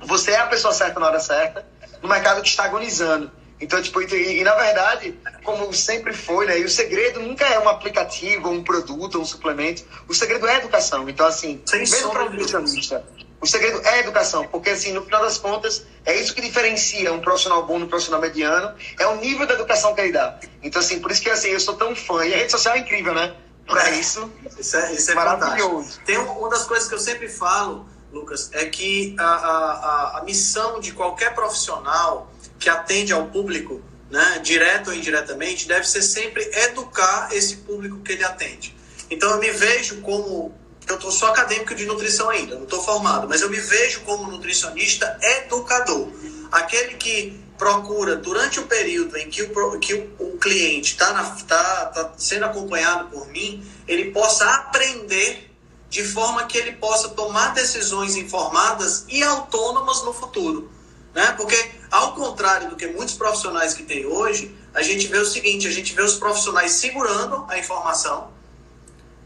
[0.00, 1.66] você é a pessoa certa na hora certa,
[2.02, 3.30] no mercado que está agonizando.
[3.60, 6.58] Então, tipo, e, e, na verdade, como sempre foi, né?
[6.58, 9.84] E o segredo nunca é um aplicativo, um produto, um suplemento.
[10.06, 11.08] O segredo é a educação.
[11.08, 13.04] Então, assim, Sem mesmo para um nutricionista,
[13.40, 17.12] o segredo é a educação, porque assim, no final das contas, é isso que diferencia
[17.12, 20.38] um profissional bom do profissional mediano, é o nível da educação que ele dá.
[20.62, 22.24] Então, assim, por isso que assim, eu sou tão fã.
[22.26, 23.34] E a rede social é incrível, né?
[23.66, 24.30] Para é, isso.
[24.58, 26.00] Isso é, isso é maravilhoso.
[26.04, 30.80] Tem uma das coisas que eu sempre falo, Lucas, é que a, a, a missão
[30.80, 37.28] de qualquer profissional que atende ao público, né, direto ou indiretamente, deve ser sempre educar
[37.32, 38.74] esse público que ele atende.
[39.10, 40.54] Então eu me vejo como
[40.88, 44.30] eu tô só acadêmico de nutrição ainda, não estou formado, mas eu me vejo como
[44.30, 46.08] nutricionista educador.
[46.52, 51.12] Aquele que procura, durante o período em que o, que o, o cliente está
[51.48, 55.50] tá, tá sendo acompanhado por mim, ele possa aprender
[55.88, 60.70] de forma que ele possa tomar decisões informadas e autônomas no futuro.
[61.16, 61.32] Né?
[61.32, 61.56] Porque,
[61.90, 65.70] ao contrário do que muitos profissionais que tem hoje, a gente vê o seguinte: a
[65.70, 68.30] gente vê os profissionais segurando a informação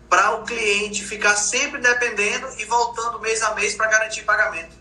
[0.09, 4.77] para o cliente ficar sempre dependendo e voltando mês a mês para garantir pagamento.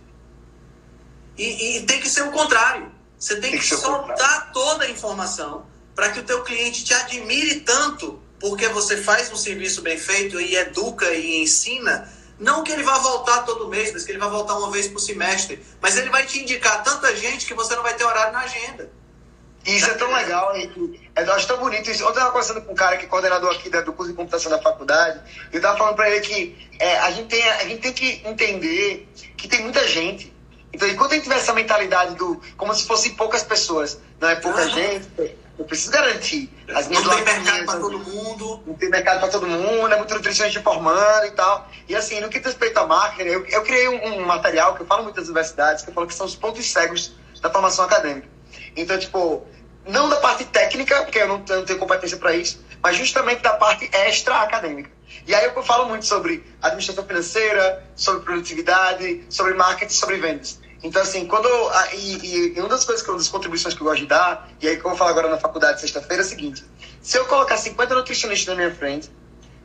[1.35, 2.91] E, e, tem que ser o contrário.
[3.17, 6.93] Você tem, tem que, que soltar toda a informação para que o teu cliente te
[6.93, 12.07] admire tanto porque você faz um serviço bem feito e educa e ensina
[12.39, 14.99] não que ele vá voltar todo mês, mas que ele vai voltar uma vez por
[14.99, 15.61] semestre.
[15.81, 18.89] Mas ele vai te indicar tanta gente que você não vai ter horário na agenda.
[19.65, 21.09] Isso é tão legal, Henrique.
[21.15, 22.03] Eu acho tão bonito isso.
[22.03, 24.49] Ontem eu estava conversando com um cara que é coordenador aqui do curso de computação
[24.49, 25.19] da faculdade,
[25.51, 28.21] e eu estava falando para ele que é, a, gente tem, a gente tem que
[28.25, 30.33] entender que tem muita gente.
[30.71, 34.35] Então, enquanto a gente tiver essa mentalidade do como se fossem poucas pessoas, não é
[34.35, 34.69] pouca uhum.
[34.69, 36.49] gente, eu preciso garantir.
[36.73, 38.63] As não tem mercado para todo mundo.
[38.65, 41.67] Não tem mercado para todo mundo, é muito nutricionista formando e tal.
[41.87, 44.81] E assim, no que diz respeito à marketing, eu, eu criei um, um, material que
[44.81, 47.83] eu falo muito das universidades, que eu falo que são os pontos cegos da formação
[47.83, 48.27] acadêmica.
[48.73, 49.45] Então, tipo,
[49.85, 53.41] não da parte técnica, porque eu não, eu não tenho competência para isso, mas justamente
[53.41, 54.89] da parte extra acadêmica.
[55.27, 60.59] E aí eu falo muito sobre administração financeira, sobre produtividade, sobre marketing, sobre vendas.
[60.81, 61.47] Então, assim, quando.
[61.93, 64.75] E, e, uma das coisas, uma das contribuições que eu gosto de dar, e aí
[64.77, 66.63] que eu vou falar agora na faculdade sexta-feira, é o seguinte:
[67.01, 69.09] se eu colocar 50 nutricionistas na minha frente,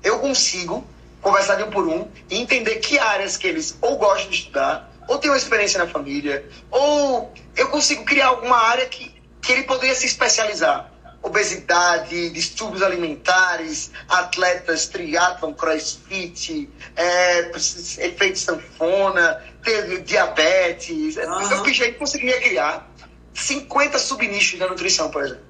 [0.03, 0.85] eu consigo
[1.21, 4.91] conversar de um por um e entender que áreas que eles ou gostam de estudar,
[5.09, 9.62] ou têm uma experiência na família, ou eu consigo criar alguma área que, que ele
[9.65, 10.91] poderia se especializar.
[11.23, 21.17] Obesidade, distúrbios alimentares, atletas, triatlon, crossfit, é, efeito sanfona, teve diabetes.
[21.17, 21.41] Uhum.
[21.41, 22.89] Eu já conseguiria criar
[23.33, 25.45] 50 subnichos da nutrição, por exemplo.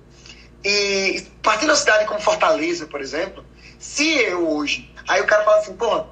[0.65, 3.45] E partindo da cidade como Fortaleza, por exemplo,
[3.79, 4.91] se eu hoje.
[5.07, 6.07] Aí o cara fala assim, pô,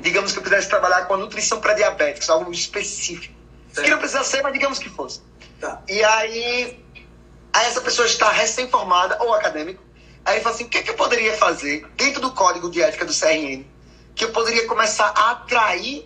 [0.00, 3.34] digamos que eu quisesse trabalhar com a nutrição para diabéticos, algo específico.
[3.72, 3.84] Certo.
[3.84, 5.20] Que não precisa ser, mas digamos que fosse.
[5.60, 5.80] Tá.
[5.86, 6.84] E aí,
[7.52, 9.82] aí essa pessoa está recém-formada ou acadêmico.
[10.24, 12.82] Aí ele fala assim: o que, é que eu poderia fazer dentro do código de
[12.82, 13.64] ética do CRN
[14.18, 16.04] que eu poderia começar a atrair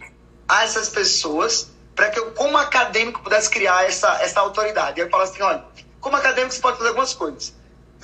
[0.48, 5.00] a essas pessoas para que eu, como acadêmico, pudesse criar essa, essa autoridade.
[5.00, 5.64] E eu falo assim, olha,
[6.00, 7.54] como acadêmico você pode fazer algumas coisas.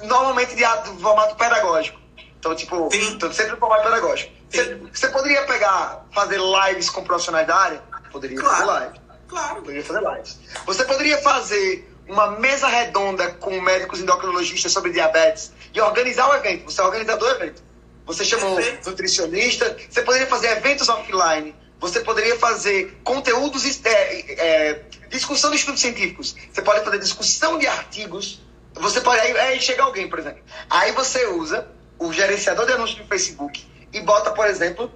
[0.03, 1.99] Normalmente de, de formato pedagógico.
[2.39, 4.32] Então, tipo, então, sempre no formato pedagógico.
[4.49, 7.82] Você, você, poderia pegar, fazer lives com profissionais da área?
[8.11, 8.55] Poderia claro.
[8.55, 9.01] fazer live.
[9.28, 9.57] Claro.
[9.57, 10.39] Poderia fazer lives.
[10.64, 16.64] Você poderia fazer uma mesa redonda com médicos endocrinologistas sobre diabetes e organizar o evento.
[16.70, 17.62] Você é organizador do evento.
[18.07, 18.89] Você chamou Perfeito.
[18.89, 19.76] nutricionista.
[19.91, 26.35] Você poderia fazer eventos offline você poderia fazer conteúdos, é, é, discussão de estudos científicos.
[26.53, 28.43] Você pode fazer discussão de artigos.
[28.74, 29.20] Você pode.
[29.20, 30.43] Aí, aí chega alguém, por exemplo.
[30.68, 31.68] Aí você usa
[31.99, 34.93] o gerenciador de anúncios do Facebook e bota, por exemplo,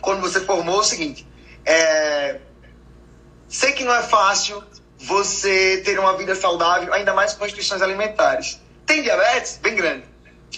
[0.00, 1.26] quando você formou o seguinte:
[1.64, 2.40] é,
[3.48, 4.62] sei que não é fácil
[4.98, 8.60] você ter uma vida saudável, ainda mais com restrições alimentares.
[8.84, 9.58] Tem diabetes?
[9.62, 10.04] Bem grande.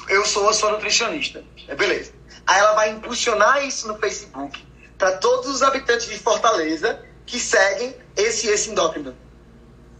[0.08, 1.44] Eu sou a sua nutricionista.
[1.68, 2.12] É beleza.
[2.46, 4.69] Aí ela vai impulsionar isso no Facebook
[5.00, 9.16] para todos os habitantes de Fortaleza que seguem esse esse endócrino.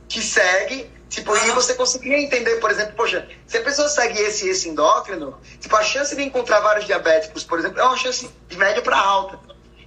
[0.06, 4.46] Que segue, tipo, e você conseguiria entender, por exemplo, poxa, se a pessoa segue esse
[4.46, 8.56] esse endócrino, tipo, a chance de encontrar vários diabéticos, por exemplo, é uma chance de
[8.58, 9.40] média para alta.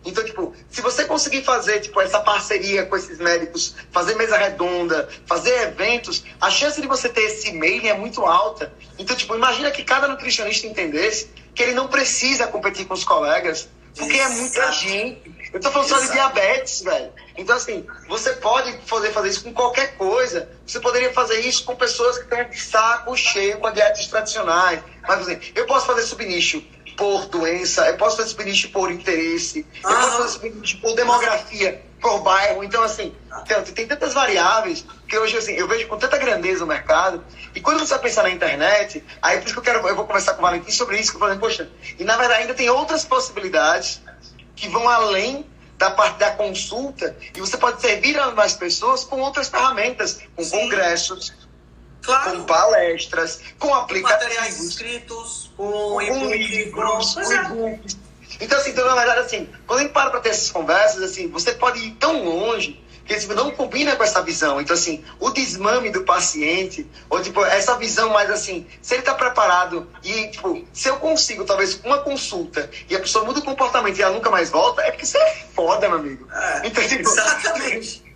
[0.03, 5.07] Então, tipo, se você conseguir fazer, tipo, essa parceria com esses médicos, fazer mesa redonda,
[5.27, 8.73] fazer eventos, a chance de você ter esse e-mail é muito alta.
[8.97, 13.69] Então, tipo, imagina que cada nutricionista entendesse que ele não precisa competir com os colegas,
[13.97, 15.33] Porque é muita gente.
[15.53, 17.11] Eu tô falando só de diabetes, velho.
[17.37, 20.49] Então, assim, você pode fazer, fazer isso com qualquer coisa.
[20.65, 24.81] Você poderia fazer isso com pessoas que estão de saco cheio com dietas tradicionais.
[25.07, 26.63] Mas, assim, eu posso fazer subnicho
[26.97, 32.19] por doença, eu posso fazer subnicho por interesse, eu posso fazer subnicho por demografia, por
[32.19, 32.63] bairro.
[32.63, 33.15] Então, assim,
[33.73, 37.23] tem, tantas variáveis que hoje, assim, eu vejo com tanta grandeza o mercado.
[37.55, 40.33] E quando você pensar na internet, aí por isso que eu quero, eu vou conversar
[40.33, 43.05] com o Valentim sobre isso, que eu falei, poxa, e na verdade ainda tem outras
[43.05, 44.01] possibilidades
[44.55, 49.19] que vão além da parte da consulta e você pode servir a mais pessoas com
[49.19, 50.59] outras ferramentas, com Sim.
[50.59, 51.33] congressos,
[52.01, 52.37] claro.
[52.37, 54.23] com palestras, com aplicativos.
[54.23, 57.97] Materiais escritos, com, e-books.
[58.39, 61.29] Então, assim, então, na verdade, assim, quando a gente para para ter essas conversas, assim,
[61.29, 64.61] você pode ir tão longe que tipo, não combina com essa visão.
[64.61, 69.13] Então, assim, o desmame do paciente, ou tipo, essa visão mais assim, se ele está
[69.13, 73.97] preparado e, tipo, se eu consigo, talvez, uma consulta e a pessoa muda o comportamento
[73.97, 76.27] e ela nunca mais volta, é porque isso é foda, meu amigo.
[76.31, 78.03] É, então, tipo, exatamente.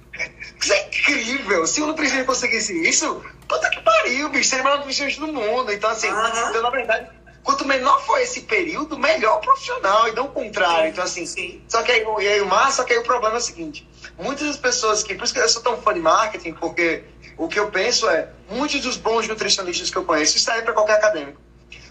[0.59, 1.67] Isso é incrível.
[1.67, 4.49] Se o nutricionista conseguisse isso, puta que pariu, bicho.
[4.49, 5.71] Seria o nutricionista do mundo.
[5.71, 6.49] Então, assim, uhum.
[6.49, 7.07] então, na verdade,
[7.47, 10.89] quanto menor for esse período, melhor profissional, e não o contrário.
[10.89, 11.61] Então, assim, Sim.
[11.69, 13.87] só que aí, e aí o mar, só que aí o problema é o seguinte:
[14.19, 17.05] muitas das pessoas que, por isso que eu sou tão fã de marketing, porque
[17.37, 20.73] o que eu penso é, muitos dos bons nutricionistas que eu conheço, isso aí para
[20.73, 21.39] qualquer acadêmico.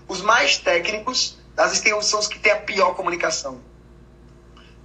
[0.06, 3.62] Os mais técnicos, às vezes tem, são os que têm a pior comunicação.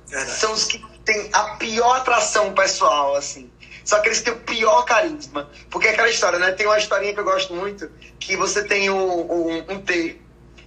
[0.08, 0.40] Verdade.
[0.40, 3.52] São os que têm a pior atração pessoal, assim.
[3.84, 5.50] Só que eles têm o pior carisma.
[5.70, 6.54] Porque é aquela história, né?
[6.54, 10.21] Tem uma historinha que eu gosto muito, que você tem um, um, um T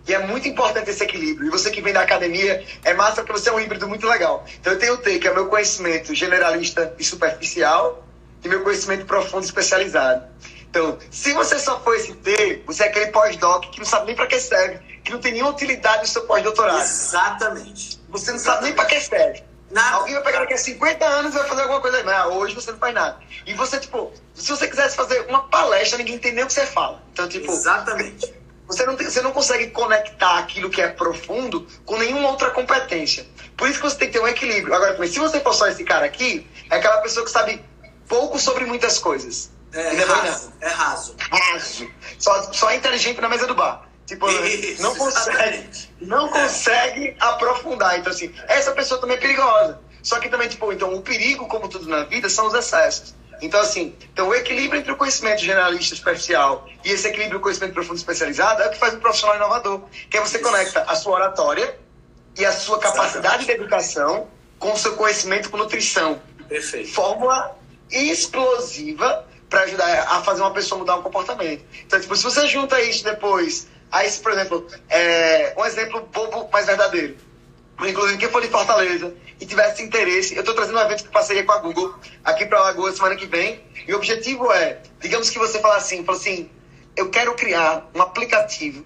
[0.07, 1.49] e é muito importante esse equilíbrio.
[1.49, 4.45] E você que vem da academia, é massa porque você é um híbrido muito legal.
[4.61, 8.07] Então eu tenho o T, que é o meu conhecimento generalista e superficial,
[8.43, 10.25] e meu conhecimento profundo e especializado.
[10.69, 14.17] Então, se você só for esse T, você é aquele pós-doc que não sabe nem
[14.17, 16.81] para que serve, que não tem nenhuma utilidade no seu pós-doutorado.
[16.81, 18.01] Exatamente.
[18.09, 18.43] Você não Exatamente.
[18.43, 19.45] sabe nem para que serve.
[19.71, 19.97] Nada.
[19.97, 22.03] Alguém vai pegar daqui a 50 anos e vai fazer alguma coisa.
[22.03, 23.19] Não, hoje você não faz nada.
[23.47, 26.67] E você, tipo, se você quisesse fazer uma palestra, ninguém entende nem o que você
[26.67, 27.03] fala.
[27.13, 27.51] Então, tipo.
[27.51, 32.51] Exatamente você não, tem, você não consegue conectar aquilo que é profundo com nenhuma outra
[32.51, 33.27] competência.
[33.57, 34.75] Por isso que você tem que ter um equilíbrio.
[34.75, 37.65] Agora, se você for só esse cara aqui, é aquela pessoa que sabe
[38.09, 39.51] pouco sobre muitas coisas.
[39.73, 40.53] É, é raso.
[40.61, 41.17] É raso.
[41.31, 41.91] Raso.
[42.19, 43.89] Só, só é inteligente na mesa do bar.
[44.07, 47.99] Tipo, Isso, não consegue, não consegue aprofundar.
[47.99, 49.81] Então, assim, essa pessoa também é perigosa.
[50.03, 53.15] Só que também, tipo, então, o perigo, como tudo na vida, são os excessos.
[53.41, 57.75] Então, assim, então o equilíbrio entre o conhecimento generalista superficial e esse equilíbrio do conhecimento
[57.75, 59.83] profundo especializado é o que faz um profissional inovador.
[60.11, 61.79] Que é você conecta a sua oratória
[62.39, 64.29] e a sua capacidade de educação
[64.59, 66.21] com o seu conhecimento com nutrição.
[66.49, 66.93] Perfeito.
[66.93, 67.57] Fórmula
[67.91, 71.65] explosiva para ajudar a fazer uma pessoa mudar um comportamento.
[71.87, 76.67] Então, tipo, se você junta isso depois, aí, por exemplo, é, um exemplo bobo, mas
[76.67, 77.17] verdadeiro.
[77.81, 81.45] Inclusive, quem for de Fortaleza e tivesse interesse, eu estou trazendo um evento que parceria
[81.45, 83.61] com a Google aqui para Lagoa semana que vem.
[83.87, 86.49] E o objetivo é, digamos que você fala assim, fala assim,
[86.97, 88.85] eu quero criar um aplicativo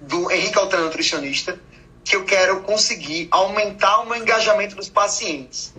[0.00, 1.58] do Henrique Altran Nutricionista
[2.04, 5.74] que eu quero conseguir aumentar o meu engajamento dos pacientes.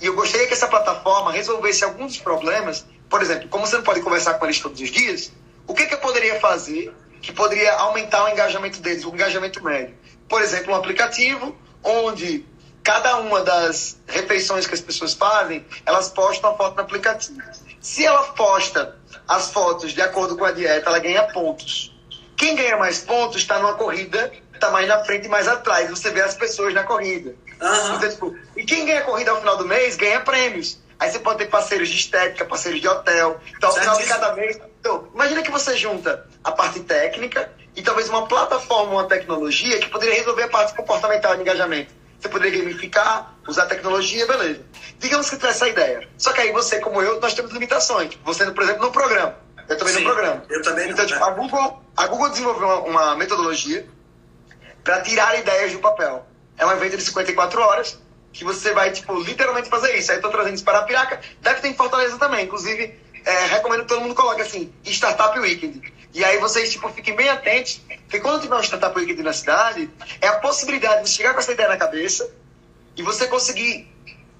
[0.00, 2.86] E eu gostaria que essa plataforma resolvesse alguns problemas.
[3.08, 5.30] Por exemplo, como você não pode conversar com eles todos os dias,
[5.66, 9.94] o que, que eu poderia fazer que poderia aumentar o engajamento deles, o engajamento médio?
[10.26, 11.54] Por exemplo, um aplicativo
[11.84, 12.44] onde
[12.82, 17.40] cada uma das refeições que as pessoas fazem, elas postam a foto no aplicativo.
[17.80, 21.94] Se ela posta as fotos de acordo com a dieta, ela ganha pontos.
[22.36, 25.88] Quem ganha mais pontos está numa corrida, está mais na frente e mais atrás.
[25.90, 27.34] Você vê as pessoas na corrida.
[27.60, 27.96] Uhum.
[27.96, 30.78] Então, tipo, e quem ganha a corrida ao final do mês ganha prêmios.
[30.98, 33.40] Aí você pode ter parceiros de estética, parceiros de hotel.
[33.56, 34.58] Então, ao final de cada mês.
[34.80, 39.88] Então, imagina que você junta a parte técnica e talvez uma plataforma, uma tecnologia que
[39.88, 41.92] poderia resolver a parte comportamental de engajamento.
[42.18, 44.62] Você poderia gamificar, usar tecnologia, beleza.
[44.98, 46.08] Digamos que tivesse essa ideia.
[46.16, 48.16] Só que aí você, como eu, nós temos limitações.
[48.24, 49.36] Você, por exemplo, no programa.
[49.68, 50.44] Eu também Sim, no programa.
[50.48, 51.26] Eu também Então, não, tipo, né?
[51.26, 53.86] a, Google, a Google desenvolveu uma, uma metodologia
[54.82, 56.26] para tirar ideias do papel.
[56.56, 57.98] É um evento de 54 horas
[58.32, 60.10] que você vai, tipo, literalmente fazer isso.
[60.10, 61.20] Aí eu tô trazendo isso para a Piraca.
[61.40, 62.44] Deve ter em Fortaleza também.
[62.44, 65.92] Inclusive, é, recomendo que todo mundo coloque assim, Startup Weekend.
[66.14, 69.90] E aí vocês, tipo, fiquem bem atentos, porque quando tiver um startup aqui na cidade,
[70.20, 72.30] é a possibilidade de chegar com essa ideia na cabeça
[72.96, 73.92] e você conseguir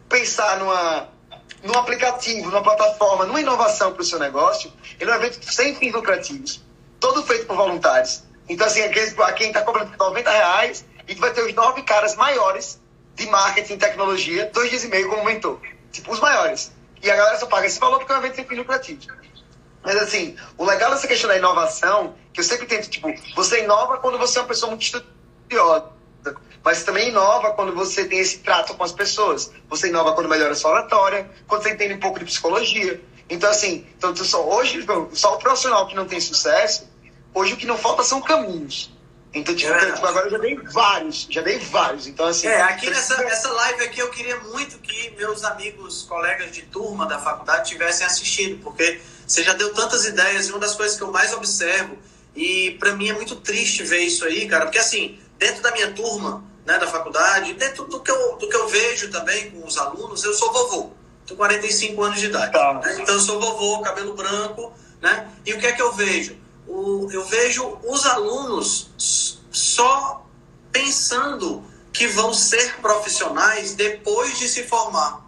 [0.08, 1.08] pensar numa,
[1.64, 5.74] num aplicativo, numa plataforma, numa inovação para o seu negócio, ele é um evento sem
[5.74, 6.62] fins lucrativos,
[7.00, 8.22] todo feito por voluntários.
[8.48, 12.80] Então, assim, a quem está cobrando 90 reais, e vai ter os nove caras maiores
[13.14, 15.60] de marketing e tecnologia, dois dias e meio como mentor.
[15.92, 16.72] Tipo, os maiores.
[17.02, 19.08] E a galera só paga esse valor porque é um evento sem fins lucrativos.
[19.84, 23.98] Mas assim, o legal dessa questão da inovação, que eu sempre tento, tipo, você inova
[23.98, 25.90] quando você é uma pessoa muito estudiosa.
[26.64, 29.52] mas também inova quando você tem esse trato com as pessoas.
[29.68, 33.00] Você inova quando melhora a sua oratória, quando você entende um pouco de psicologia.
[33.28, 36.88] Então, assim, então, só, hoje, só o profissional que não tem sucesso,
[37.34, 38.90] hoje o que não falta são caminhos.
[39.34, 42.06] Então, tipo, é tipo, agora eu já dei vários, já dei vários.
[42.06, 42.46] Então, assim.
[42.46, 47.04] É, aqui nessa, nessa live aqui eu queria muito que meus amigos, colegas de turma
[47.04, 51.02] da faculdade tivessem assistido, porque você já deu tantas ideias e uma das coisas que
[51.02, 51.96] eu mais observo,
[52.34, 55.92] e para mim é muito triste ver isso aí, cara, porque assim, dentro da minha
[55.92, 59.76] turma, né, da faculdade, dentro do que eu, do que eu vejo também com os
[59.76, 60.90] alunos, eu sou vovô.
[61.26, 62.52] Tenho 45 anos de idade.
[62.52, 62.74] Tá.
[62.74, 62.98] Né?
[63.00, 65.28] Então eu sou vovô, cabelo branco, né?
[65.44, 66.36] E o que é que eu vejo?
[66.66, 68.90] O, eu vejo os alunos
[69.50, 70.26] só
[70.72, 75.24] pensando que vão ser profissionais depois de se formar.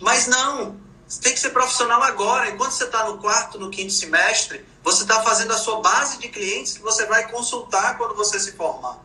[0.00, 0.76] Mas não,
[1.12, 2.48] você tem que ser profissional agora.
[2.48, 6.28] Enquanto você está no quarto, no quinto semestre, você está fazendo a sua base de
[6.28, 8.98] clientes que você vai consultar quando você se formar.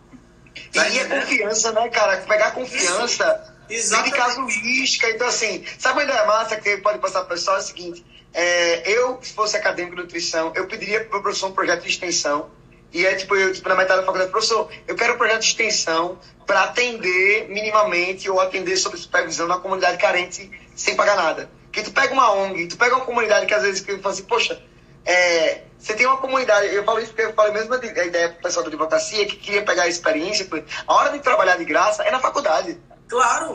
[0.74, 2.16] Tá e é confiança, né, cara?
[2.22, 3.54] Pegar confiança.
[3.70, 4.12] Exatamente.
[4.14, 5.10] De casuística.
[5.10, 7.58] Então, assim, sabe uma ideia massa que pode passar para o pessoal?
[7.58, 11.50] É o seguinte: é, eu, se fosse acadêmico de nutrição, eu pediria para o professor
[11.50, 12.50] um projeto de extensão
[12.94, 15.48] e é tipo, eu, tipo, na metade da faculdade, professor, eu quero um projeto de
[15.48, 21.57] extensão para atender minimamente ou atender sob supervisão na comunidade carente sem pagar nada.
[21.78, 24.12] Que tu pega uma ONG, tu pega uma comunidade que às vezes que eu falo
[24.12, 24.60] assim, poxa,
[25.06, 28.40] é, você tem uma comunidade, eu falo isso porque eu falei mesmo a ideia para
[28.40, 30.50] o pessoal da advocacia que queria pegar a experiência,
[30.88, 32.80] a hora de trabalhar de graça é na faculdade.
[33.08, 33.54] Claro!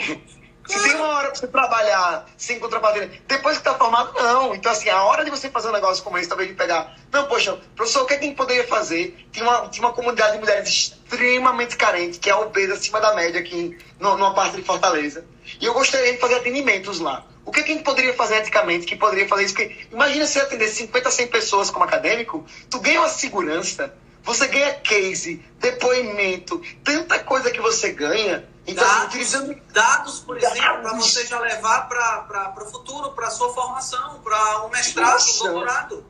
[0.69, 4.55] Se tem uma hora pra você trabalhar sem contrapartida, depois que tá formado, não.
[4.55, 6.97] Então, assim, a hora de você fazer um negócio como esse, talvez de pegar.
[7.11, 9.27] Não, poxa, professor, o que, é que a gente poderia fazer?
[9.33, 13.41] Tem uma, tem uma comunidade de mulheres extremamente carente, que é obesa acima da média
[13.41, 15.25] aqui no, numa parte de Fortaleza.
[15.61, 17.27] E eu gostaria de fazer atendimentos lá.
[17.45, 19.55] O que, é que a gente poderia fazer eticamente que poderia fazer isso?
[19.55, 24.75] Porque imagina se atender 50, 100 pessoas como acadêmico, tu ganha uma segurança, você ganha
[24.75, 29.61] case, depoimento, tanta coisa que você ganha então, dados, utilizando...
[29.73, 34.69] dados, por exemplo, para você já levar para o futuro, para sua formação, para um
[34.69, 36.07] mestrado, um doutorado.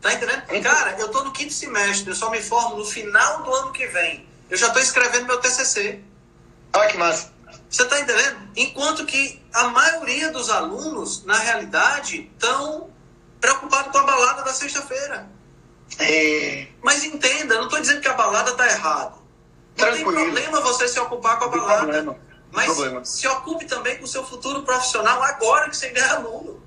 [0.00, 0.62] Tá entendendo?
[0.62, 3.86] Cara, eu estou no quinto semestre, eu só me formo no final do ano que
[3.86, 4.28] vem.
[4.50, 6.00] Eu já estou escrevendo meu TCC.
[6.74, 7.32] Olha que massa.
[7.76, 8.38] Você está entendendo?
[8.56, 12.88] Enquanto que a maioria dos alunos, na realidade, estão
[13.38, 15.28] preocupados com a balada da sexta-feira.
[15.98, 16.68] É...
[16.82, 19.16] Mas entenda, não estou dizendo que a balada está errada.
[19.76, 21.82] Não tem problema você se ocupar com a balada.
[21.82, 22.18] Problema.
[22.50, 23.04] Mas problema.
[23.04, 26.62] se ocupe também com o seu futuro profissional agora que você ainda é aluno.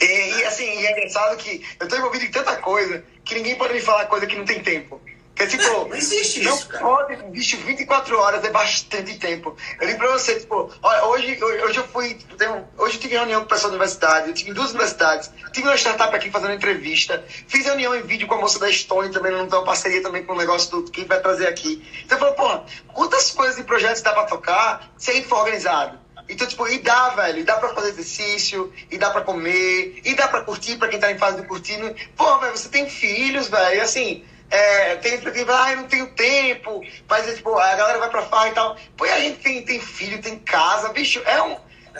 [0.00, 3.74] E, e assim, é engraçado que eu estou envolvido em tanta coisa que ninguém pode
[3.74, 5.00] me falar coisa que não tem tempo.
[5.36, 6.82] Porque, tipo, não existe não isso, cara.
[6.82, 9.54] pode, bicho, 24 horas é bastante tempo.
[9.78, 13.40] Eu digo pra você, tipo, olha, hoje, hoje eu fui, tenho, hoje eu tive reunião
[13.40, 17.22] com o pessoal da universidade, eu tive duas universidades, tive uma startup aqui fazendo entrevista,
[17.28, 20.24] fiz reunião em vídeo com a moça da Stone também, não tem uma parceria também
[20.24, 21.86] com o negócio do que vai trazer aqui.
[22.06, 25.40] Então eu falo, pô, quantas coisas e projetos dá pra tocar se a gente for
[25.40, 25.98] organizado?
[26.30, 30.14] Então, tipo, e dá, velho, e dá pra fazer exercício, e dá pra comer, e
[30.14, 31.78] dá pra curtir pra quem tá em fase de curtir.
[32.16, 35.88] Pô, velho, você tem filhos, velho, e assim, é, tem gente que ah, eu não
[35.88, 38.76] tenho tempo, mas é, tipo, a galera vai pra farra e tal.
[38.96, 41.56] Pô, a gente tem, tem filho, tem casa, bicho, é um,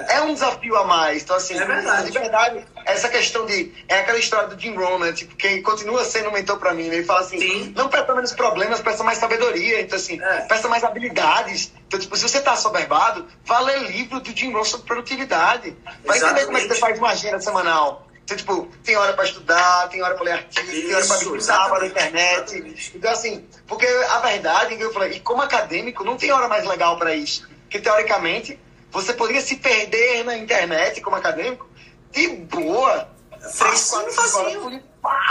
[0.09, 1.23] é um desafio a mais.
[1.23, 2.11] Então, assim, é verdade.
[2.11, 3.73] de verdade, essa questão de.
[3.89, 5.13] É aquela história do Jim Rohn, né?
[5.13, 6.97] Tipo, quem continua sendo um mentor pra mim, né?
[6.97, 7.73] Ele fala assim: Sim.
[7.75, 9.81] não peça menos problemas, peça mais sabedoria.
[9.81, 10.41] Então, assim, é.
[10.43, 11.73] peça mais habilidades.
[11.87, 15.77] Então, tipo, se você tá soberbado, vá ler livro do Jim Rohn sobre produtividade.
[16.05, 18.06] Vai entender como é que você faz uma agenda semanal.
[18.27, 21.69] Então, tipo, tem hora para estudar, tem hora para ler artigo, tem hora para pesquisar
[21.69, 22.55] na internet.
[22.55, 22.93] Exatamente.
[22.97, 26.99] Então, assim, porque a verdade, eu falei, e como acadêmico, não tem hora mais legal
[26.99, 27.49] para isso.
[27.63, 28.59] Porque, teoricamente,
[28.91, 31.69] você poderia se perder na internet como acadêmico
[32.11, 33.09] de boa.
[33.53, 34.83] Fácil, três, quatro, fácil.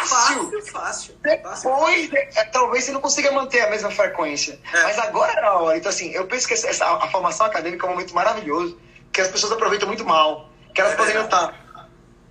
[0.05, 0.61] Fácil.
[0.71, 4.57] Fácil, Depois, é, talvez você não consiga manter a mesma frequência.
[4.73, 4.83] É.
[4.83, 5.77] Mas agora é a hora.
[5.77, 8.79] Então, assim, eu penso que essa, a formação acadêmica é um momento maravilhoso,
[9.11, 10.49] que as pessoas aproveitam muito mal.
[10.73, 11.64] Que elas é poderiam estar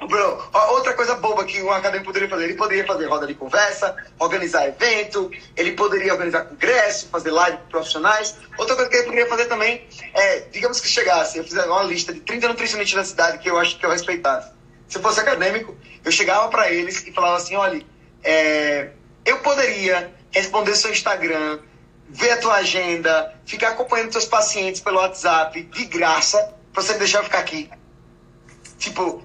[0.01, 4.67] Outra coisa boba que um acadêmico poderia fazer, ele poderia fazer roda de conversa, organizar
[4.67, 8.37] evento, ele poderia organizar congresso, fazer live profissionais.
[8.59, 12.13] Outra coisa que ele poderia fazer também é, digamos que chegasse, eu fizesse uma lista
[12.13, 14.53] de 30 nutricionistas da cidade que eu acho que eu respeitasse.
[14.89, 17.83] Se eu fosse acadêmico, eu chegava para eles e falava assim, olha,
[18.23, 18.91] é,
[19.25, 21.61] eu poderia responder seu Instagram,
[22.09, 26.99] ver a tua agenda, ficar acompanhando teus pacientes pelo WhatsApp de graça, para você me
[26.99, 27.71] deixar ficar aqui.
[28.79, 29.25] Tipo,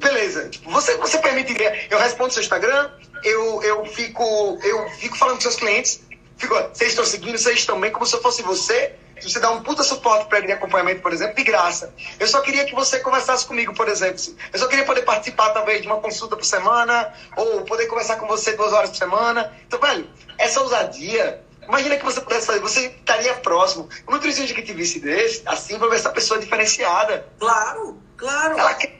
[0.00, 0.48] beleza.
[0.48, 2.90] Tipo, você, você permitiria, eu respondo seu Instagram,
[3.22, 6.02] eu, eu, fico, eu fico falando com seus clientes,
[6.36, 8.96] fico, vocês estão seguindo, vocês estão bem, como se eu fosse você.
[9.22, 11.92] Você dá um puta suporte para ele de acompanhamento, por exemplo, de graça.
[12.18, 14.18] Eu só queria que você conversasse comigo, por exemplo.
[14.50, 18.26] Eu só queria poder participar, talvez, de uma consulta por semana, ou poder conversar com
[18.26, 19.52] você duas horas por semana.
[19.66, 23.88] Então, velho, essa ousadia Imagina que você pudesse fazer, você estaria próximo.
[24.08, 27.28] Um nutricionista que te visse desse, assim, vai ver essa pessoa diferenciada.
[27.38, 28.58] Claro, claro.
[28.58, 28.99] Ela quer,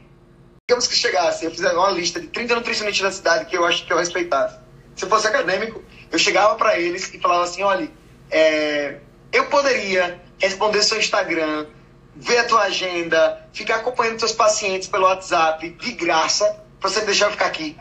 [0.71, 3.85] digamos que chegasse, eu fizer uma lista de 30 nutricionistas da cidade que eu acho
[3.85, 4.57] que eu respeitasse.
[4.95, 7.91] Se eu fosse acadêmico, eu chegava para eles e falava assim, olha,
[8.31, 8.99] é,
[9.33, 11.67] eu poderia responder seu Instagram,
[12.15, 16.45] ver a tua agenda, ficar acompanhando teus pacientes pelo WhatsApp de graça,
[16.79, 17.77] pra você deixar eu ficar aqui.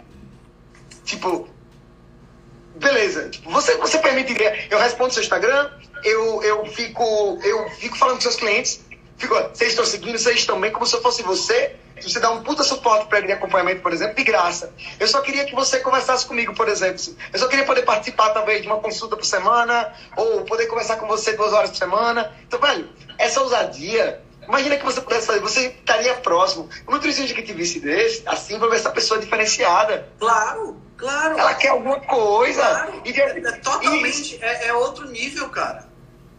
[1.06, 1.48] Tipo,
[2.74, 3.30] beleza.
[3.30, 5.70] Tipo, você, você permitiria, eu respondo seu Instagram,
[6.04, 8.84] eu, eu, fico, eu fico falando com seus clientes,
[9.16, 12.44] fico, vocês estão seguindo, vocês estão bem, como se eu fosse você, você dá um
[12.44, 14.74] puta suporte para ele de acompanhamento, por exemplo, de graça.
[15.00, 17.02] Eu só queria que você conversasse comigo, por exemplo.
[17.34, 21.08] Eu só queria poder participar, talvez, de uma consulta por semana, ou poder conversar com
[21.08, 22.32] você duas horas por semana.
[22.48, 26.70] Então, velho, essa ousadia, imagina que você pudesse fazer, você estaria próximo.
[26.88, 30.08] Um nutricionista que te visse desse, assim, vai ver essa pessoa diferenciada.
[30.20, 31.38] Claro, claro.
[31.38, 32.62] Ela quer alguma coisa.
[32.62, 33.02] Claro.
[33.06, 35.88] E, é, é totalmente, e, é, é, outro nível, cara.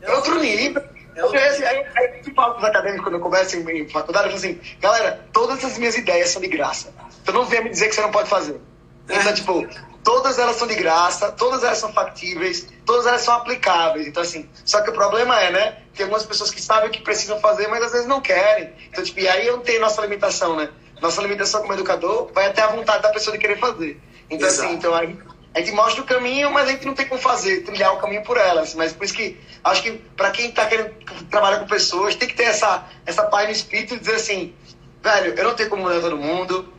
[0.02, 0.82] É, outro nível.
[0.82, 1.38] É outro...
[1.38, 4.44] Aí, aí, aí eu falo com os acadêmicos quando eu converso em, faculdade, eu falo
[4.44, 6.92] assim, galera, todas as minhas ideias são de graça.
[7.22, 8.60] Então não venha me dizer que você não pode fazer.
[9.08, 9.66] Então, tipo,
[10.04, 14.06] todas elas são de graça, todas elas são factíveis, todas elas são aplicáveis.
[14.06, 15.76] Então, assim, só que o problema é, né?
[15.94, 18.72] Tem algumas pessoas que sabem o que precisam fazer, mas às vezes não querem.
[18.90, 20.70] Então, tipo, e aí eu tenho nossa limitação, né?
[21.00, 24.00] Nossa limitação como educador vai até a vontade da pessoa de querer fazer.
[24.28, 24.68] Então, assim, Exato.
[24.68, 25.18] assim, então aí
[25.54, 28.22] a gente mostra o caminho, mas a gente não tem como fazer, trilhar o caminho
[28.22, 28.74] por elas.
[28.74, 30.94] Mas por isso que acho que para quem está querendo
[31.28, 34.54] trabalhar com pessoas, tem que ter essa, essa paz no espírito e dizer assim,
[35.02, 36.72] velho, eu não tenho como mudar todo mundo,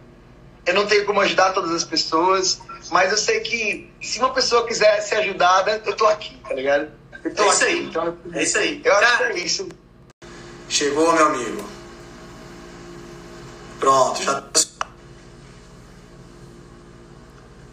[0.65, 4.65] eu não tenho como ajudar todas as pessoas, mas eu sei que se uma pessoa
[4.65, 6.89] quiser ser ajudada, eu tô aqui, tá ligado?
[7.23, 7.85] Eu tô é isso aqui, aí.
[7.85, 8.81] Então, é isso aí.
[8.83, 9.69] Eu Cara, acho que é isso.
[10.69, 11.69] Chegou, meu amigo.
[13.79, 14.41] Pronto, já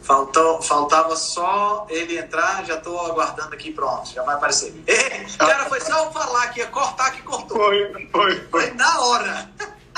[0.09, 4.75] Faltou, faltava só ele entrar, já estou aguardando aqui, pronto, já vai aparecer.
[4.87, 7.59] Ei, cara, foi só eu falar que ia cortar que cortou.
[7.59, 8.41] Foi, foi, foi.
[8.51, 9.51] Foi na hora.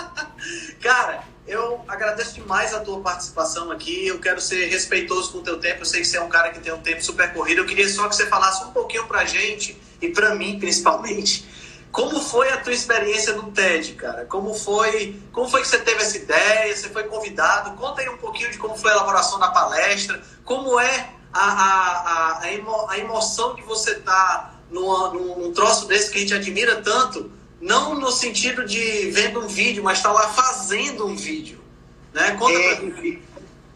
[0.82, 4.08] cara, eu agradeço demais a tua participação aqui.
[4.08, 5.82] Eu quero ser respeitoso com o teu tempo.
[5.82, 7.60] Eu sei que você é um cara que tem um tempo super corrido.
[7.60, 11.48] Eu queria só que você falasse um pouquinho pra gente, e pra mim principalmente,
[11.92, 14.24] como foi a tua experiência no TED, cara?
[14.24, 16.74] Como foi, como foi que você teve essa ideia?
[16.74, 17.76] Você foi convidado?
[17.76, 22.40] Conta aí um pouquinho de como foi a elaboração da palestra, como é a, a,
[22.42, 26.34] a, emo, a emoção de você estar tá num, num troço desse que a gente
[26.34, 31.16] admira tanto, não no sentido de vendo um vídeo, mas estar tá lá fazendo um
[31.16, 31.60] vídeo.
[32.12, 32.36] Né?
[32.38, 33.22] Conta é, pra mim.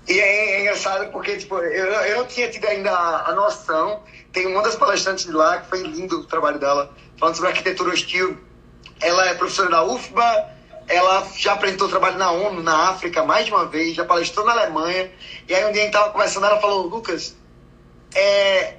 [0.07, 4.03] E é, é, engraçado porque tipo, eu, eu não tinha tido ainda a, a noção.
[4.33, 7.93] Tem uma das palestrantes de lá que foi lindo o trabalho dela falando sobre arquitetura
[7.93, 8.39] hostil.
[9.01, 10.55] Ela é professora da UFBA,
[10.89, 14.53] ela já apresentou trabalho na ONU, na África, mais de uma vez, já palestrou na
[14.53, 15.11] Alemanha.
[15.49, 17.35] E aí um dia a gente estava conversando, ela falou, Lucas,
[18.15, 18.75] é,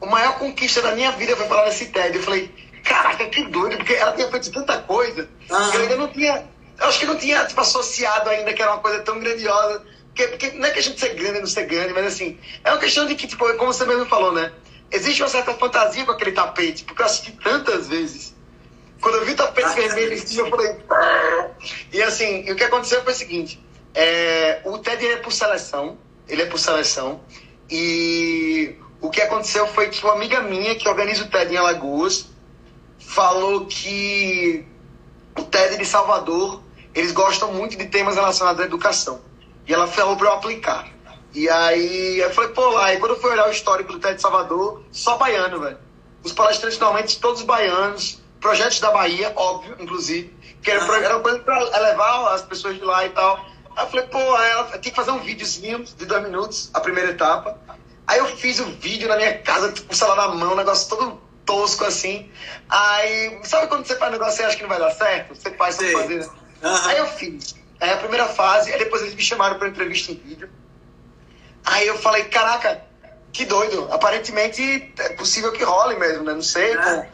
[0.00, 2.16] a maior conquista da minha vida foi falar nesse TED.
[2.16, 2.52] Eu falei,
[2.84, 5.68] caraca, que doido, porque ela tinha feito tanta coisa, ah.
[5.70, 6.46] que eu ainda não tinha,
[6.80, 9.84] eu acho que não tinha tipo, associado ainda que era uma coisa tão grandiosa.
[10.08, 12.72] Porque, porque não é questão de ser grande ou não ser grande, mas assim, é
[12.72, 14.52] uma questão de que, tipo, como você mesmo falou, né?
[14.90, 18.34] Existe uma certa fantasia com aquele tapete, porque eu assisti tantas vezes.
[19.00, 20.76] Quando eu vi o tapete vermelho em cima, eu falei.
[20.90, 21.50] Ah!
[21.92, 23.64] E assim, o que aconteceu foi o seguinte:
[23.94, 27.20] é, o TED é por seleção, ele é por seleção,
[27.70, 32.26] e o que aconteceu foi que uma amiga minha que organiza o TED em Alagoas
[32.98, 34.66] falou que
[35.36, 36.62] o TED de Salvador
[36.94, 39.20] eles gostam muito de temas relacionados à educação.
[39.66, 40.88] E ela falou para eu aplicar.
[41.38, 44.20] E aí eu falei, pô, lá, e quando eu fui olhar o histórico do TED
[44.20, 45.78] Salvador, só baiano, velho.
[46.24, 51.38] Os palestrantes normalmente todos baianos, projetos da Bahia, óbvio, inclusive, que era, era uma coisa
[51.38, 53.36] pra elevar as pessoas de lá e tal.
[53.76, 57.10] Aí eu falei, pô, ela tem que fazer um videozinho de dois minutos, a primeira
[57.10, 57.56] etapa.
[58.04, 60.56] Aí eu fiz o um vídeo na minha casa, com o celular na mão, um
[60.56, 62.28] negócio todo tosco assim.
[62.68, 65.36] Aí, sabe quando você faz um negócio e acha que não vai dar certo?
[65.36, 66.28] Você faz sem fazer, né?
[66.64, 66.88] Uhum.
[66.88, 67.54] Aí eu fiz.
[67.80, 70.50] Aí a primeira fase, aí depois eles me chamaram para entrevista em vídeo.
[71.68, 72.82] Aí eu falei, caraca,
[73.30, 73.88] que doido.
[73.92, 76.32] Aparentemente é possível que role mesmo, né?
[76.32, 76.74] Não sei.
[76.74, 77.08] É.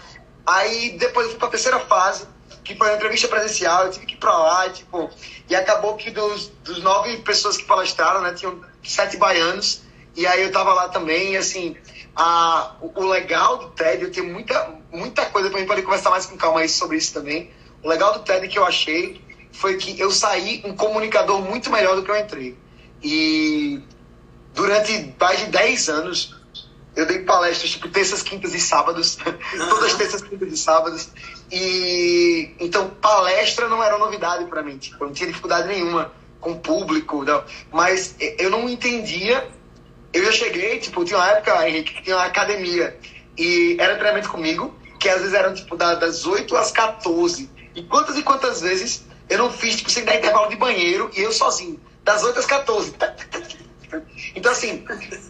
[0.46, 2.24] Aí depois eu fui pra terceira fase,
[2.62, 5.11] que foi uma entrevista presencial, eu tive que ir pra lá, tipo,
[5.48, 9.82] e acabou que dos, dos nove pessoas que palestraram, né, tinham sete baianos,
[10.14, 11.76] e aí eu tava lá também, e assim,
[12.14, 16.11] a, o, o legal do TED, eu tenho muita, muita coisa pra mim poder conversar
[16.11, 17.50] mais com calma aí sobre isso também.
[17.82, 19.20] O legal do TED que eu achei
[19.52, 22.57] foi que eu saí um comunicador muito melhor do que eu entrei.
[23.02, 23.82] E
[24.55, 26.34] durante mais de 10 anos,
[26.96, 29.18] eu dei palestras, tipo, terças, quintas e sábados.
[29.18, 29.68] Uhum.
[29.68, 31.09] Todas terças, quintas e sábados.
[31.50, 34.78] E então palestra não era novidade para mim.
[34.78, 37.42] Tipo, eu não tinha dificuldade nenhuma com o público, não.
[37.72, 39.48] Mas eu não entendia.
[40.12, 42.96] Eu já cheguei, tipo, tinha uma época, Henrique, que tinha uma academia.
[43.36, 47.50] e era treinamento comigo, que às vezes eram tipo das 8 às 14.
[47.74, 51.20] E quantas e quantas vezes eu não fiz, tipo, sem dar intervalo de banheiro e
[51.20, 52.94] eu sozinho, das 8 às 14.
[54.35, 54.85] Então, assim,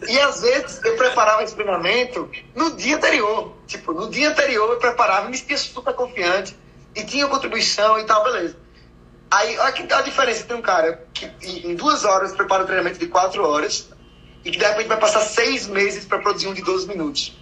[0.08, 3.56] e às vezes eu preparava esse treinamento no dia anterior.
[3.66, 6.56] Tipo, no dia anterior eu preparava, me sentia super confiante
[6.94, 8.56] e tinha contribuição e tal, beleza.
[9.30, 10.44] Aí, olha que a diferença.
[10.44, 11.26] Tem um cara que
[11.66, 13.90] em duas horas prepara um treinamento de quatro horas
[14.44, 17.36] e que de repente vai passar seis meses para produzir um de 12 minutos.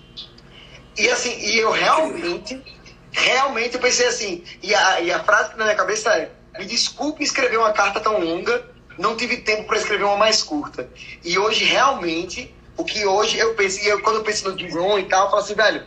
[0.96, 2.62] E assim, e eu realmente,
[3.10, 6.64] realmente eu pensei assim, e a, e a frase que na minha cabeça é: me
[6.64, 10.88] desculpe escrever uma carta tão longa, não tive tempo para escrever uma mais curta.
[11.24, 14.66] E hoje, realmente, o que hoje eu penso, e eu, quando eu penso no Jim
[14.98, 15.86] e tal, eu falo assim, velho,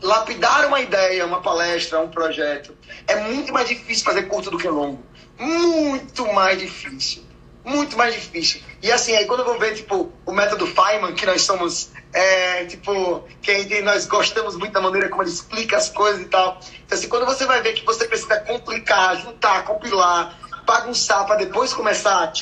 [0.00, 4.68] lapidar uma ideia, uma palestra, um projeto, é muito mais difícil fazer curto do que
[4.68, 5.02] longo.
[5.38, 7.27] Muito mais difícil.
[7.68, 8.62] Muito mais difícil.
[8.82, 12.64] E assim, aí quando eu vou ver, tipo, o método Feynman, que nós somos, é,
[12.64, 16.58] tipo, que nós gostamos muito da maneira como ele explica as coisas e tal.
[16.86, 21.74] Então, assim, quando você vai ver que você precisa complicar, juntar, compilar, bagunçar para depois
[21.74, 22.32] começar.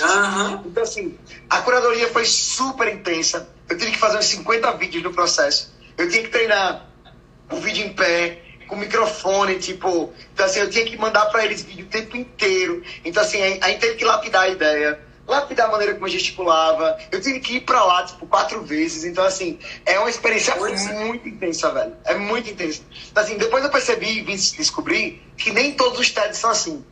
[0.00, 0.62] Uhum.
[0.66, 1.18] Então, assim,
[1.50, 3.48] a curadoria foi super intensa.
[3.68, 5.72] Eu tive que fazer uns 50 vídeos no processo.
[5.98, 6.86] Eu tinha que treinar
[7.50, 8.42] o vídeo em pé,
[8.72, 10.10] com microfone, tipo.
[10.32, 12.82] Então, assim, eu tinha que mandar para eles vídeo o tempo inteiro.
[13.04, 14.98] Então, assim, a gente teve que lapidar a ideia,
[15.28, 16.98] lapidar a maneira como eu gesticulava.
[17.10, 19.04] Eu tive que ir para lá, tipo, quatro vezes.
[19.04, 21.94] Então, assim, é uma experiência muito intensa, velho.
[22.06, 22.80] É muito intensa.
[23.10, 26.82] Então, assim, depois eu percebi e vim descobrir que nem todos os TEDs são assim.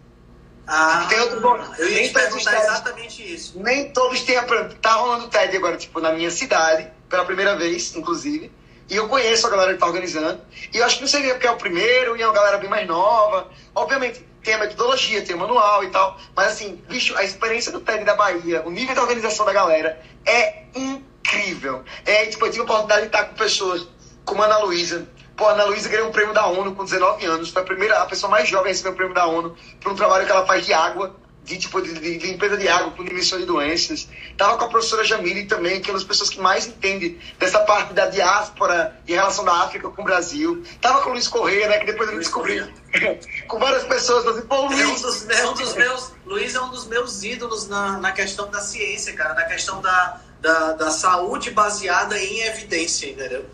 [0.67, 1.59] Ah, tem outro bom.
[1.79, 3.59] Eu ia te perguntar TEDs, exatamente isso.
[3.59, 4.45] Nem todos têm a.
[4.83, 8.53] Tá rolando TED agora, tipo, na minha cidade, pela primeira vez, inclusive.
[8.91, 10.41] E eu conheço a galera que está organizando.
[10.75, 12.69] E eu acho que não seria porque é o primeiro e é uma galera bem
[12.69, 13.49] mais nova.
[13.73, 16.19] Obviamente, tem a metodologia, tem o manual e tal.
[16.35, 20.03] Mas assim, bicho, a experiência do TED da Bahia, o nível de organização da galera
[20.27, 21.85] é incrível.
[22.05, 23.87] É, tipo, eu tive a oportunidade de estar com pessoas
[24.25, 25.09] como a Ana Luísa.
[25.37, 27.51] Pô, a Ana Luísa ganhou um prêmio da ONU com 19 anos.
[27.51, 29.95] Foi a primeira, a pessoa mais jovem a receber o prêmio da ONU por um
[29.95, 31.15] trabalho que ela faz de água
[31.51, 34.09] de, tipo, de, de, limpeza de água com dimensão de doenças.
[34.37, 37.59] Tava com a professora Jamile também, que é uma das pessoas que mais entende dessa
[37.61, 40.63] parte da diáspora em relação da África com o Brasil.
[40.81, 42.63] Tava com o Luiz Correia, né, que depois eu descobri.
[43.49, 44.81] com várias pessoas, assim, pô, Luiz...
[44.81, 48.13] É um, dos, é um dos meus, Luiz é um dos meus ídolos na, na
[48.13, 53.45] questão da ciência, cara, na questão da, da, da saúde baseada em evidência, entendeu?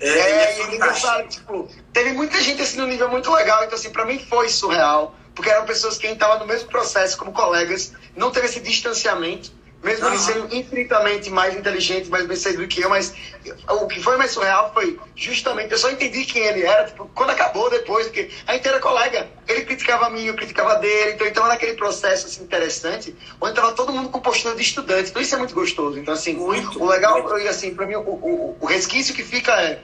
[0.00, 3.90] É, é, é engraçado, tipo, teve muita gente assim no nível muito legal, então assim,
[3.90, 8.32] pra mim foi surreal porque eram pessoas que estavam no mesmo processo como colegas, não
[8.32, 10.12] teve esse distanciamento, mesmo uhum.
[10.12, 13.14] ele sendo infinitamente mais inteligente, mais bem do que eu, mas
[13.68, 17.30] o que foi mais surreal foi justamente, eu só entendi quem ele era, tipo, quando
[17.30, 21.24] acabou depois, porque a gente era colega, ele criticava a mim, eu criticava dele, então
[21.28, 25.36] então naquele processo assim, interessante, onde estava todo mundo com postura de estudante, então isso
[25.36, 28.66] é muito gostoso, então assim, muito, o legal, e assim, para mim, o, o, o
[28.66, 29.78] resquício que fica é,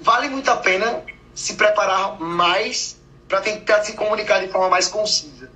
[0.00, 3.00] vale muito a pena se preparar mais
[3.32, 5.50] para tentar se comunicar de forma mais concisa.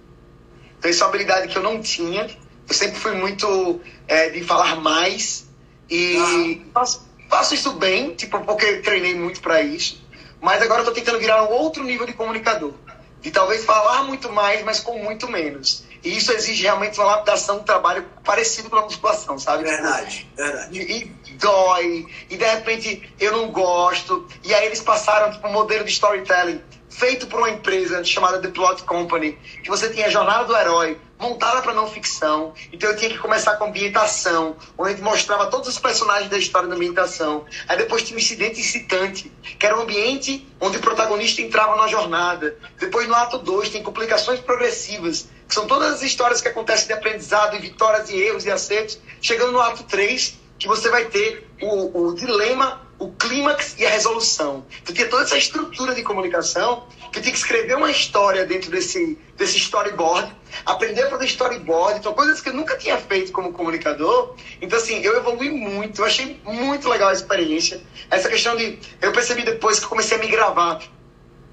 [0.78, 2.26] Então, isso é uma habilidade que eu não tinha.
[2.66, 5.46] Eu sempre fui muito é, de falar mais
[5.90, 6.70] e ah.
[6.72, 10.02] faço, faço, isso bem, tipo, porque treinei muito para isso.
[10.40, 12.72] Mas agora eu tô tentando virar um outro nível de comunicador.
[13.20, 15.84] De talvez falar muito mais, mas com muito menos.
[16.02, 19.64] E isso exige realmente uma lapidação, um trabalho parecido com a musculação, sabe?
[19.64, 20.80] Verdade, verdade.
[20.80, 24.26] E, e, dói, e de repente eu não gosto.
[24.42, 26.62] E aí eles passaram tipo, um modelo de storytelling
[26.96, 30.98] feito por uma empresa chamada The Plot Company, que você tinha a jornada do herói
[31.18, 32.54] montada para não ficção.
[32.72, 36.38] Então eu tinha que começar com ambientação, onde a gente mostrava todos os personagens da
[36.38, 37.44] história da ambientação.
[37.68, 41.86] Aí depois tinha um incidente incitante, que era um ambiente onde o protagonista entrava na
[41.86, 42.56] jornada.
[42.78, 46.94] Depois no ato 2 tem complicações progressivas, que são todas as histórias que acontecem de
[46.94, 48.98] aprendizado e vitórias e erros e acertos.
[49.20, 53.90] Chegando no ato 3, que você vai ter o, o dilema o clímax e a
[53.90, 54.64] resolução.
[54.84, 59.18] Tu tinha toda essa estrutura de comunicação que tinha que escrever uma história dentro desse,
[59.36, 64.34] desse storyboard, aprender a fazer storyboard, então coisas que eu nunca tinha feito como comunicador.
[64.60, 67.82] Então, assim, eu evolui muito, eu achei muito legal a experiência.
[68.10, 68.78] Essa questão de.
[69.00, 70.80] Eu percebi depois que comecei a me gravar.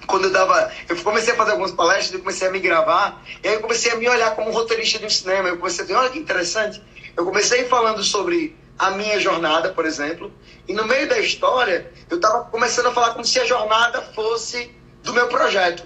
[0.06, 0.72] Quando eu dava.
[0.88, 3.92] Eu comecei a fazer algumas palestras, eu comecei a me gravar, e aí eu comecei
[3.92, 5.50] a me olhar como roteirista de um cinema.
[5.50, 6.82] Eu comecei a dizer, olha que interessante.
[7.16, 10.32] Eu comecei falando sobre a minha jornada, por exemplo.
[10.68, 14.76] E no meio da história, eu estava começando a falar como se a jornada fosse
[15.04, 15.84] do meu projeto.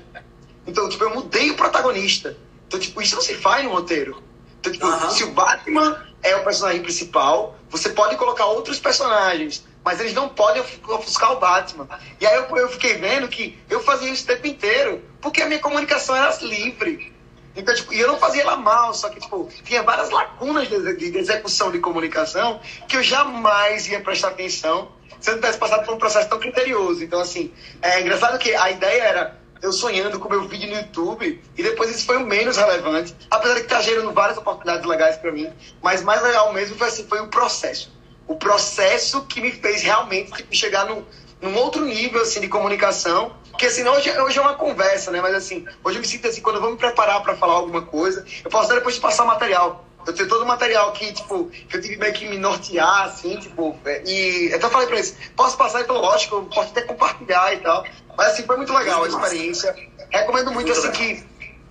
[0.65, 2.37] Então, tipo, eu mudei o protagonista.
[2.67, 4.21] Então, tipo, isso não se faz no roteiro.
[4.59, 5.09] Então, tipo, uhum.
[5.09, 10.29] se o Batman é o personagem principal, você pode colocar outros personagens, mas eles não
[10.29, 11.87] podem ofuscar o Batman.
[12.19, 15.47] E aí eu, eu fiquei vendo que eu fazia isso o tempo inteiro, porque a
[15.47, 17.13] minha comunicação era livre.
[17.57, 20.95] Então, tipo, e eu não fazia ela mal, só que, tipo, tinha várias lacunas de,
[20.95, 25.83] de, execução de comunicação que eu jamais ia prestar atenção se eu não tivesse passado
[25.83, 27.03] por um processo tão criterioso.
[27.03, 27.51] Então, assim,
[27.81, 31.89] é engraçado que a ideia era eu sonhando com meu vídeo no YouTube, e depois
[31.89, 35.51] isso foi o menos relevante, apesar de que tá gerando várias oportunidades legais para mim,
[35.81, 37.91] mas mais legal mesmo foi, assim, foi o processo.
[38.27, 41.03] O processo que me fez realmente tipo, chegar no,
[41.41, 43.35] num outro nível assim, de comunicação.
[43.51, 45.21] Porque assim, hoje, hoje é uma conversa, né?
[45.21, 47.81] Mas assim, hoje eu me sinto assim, quando eu vou me preparar para falar alguma
[47.81, 49.85] coisa, eu posso depois de passar o material.
[50.05, 53.35] Eu tenho todo o material que, tipo, que eu tive meio que me nortear, assim,
[53.37, 55.81] tipo, é, e eu falei pra eles, posso passar?
[55.81, 57.83] Então, lógico, posso até compartilhar e tal.
[58.17, 59.75] Mas assim, foi muito legal a experiência.
[60.09, 61.25] Recomendo muito, assim, que.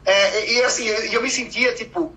[0.04, 2.14] É, e assim, eu, eu me sentia, tipo,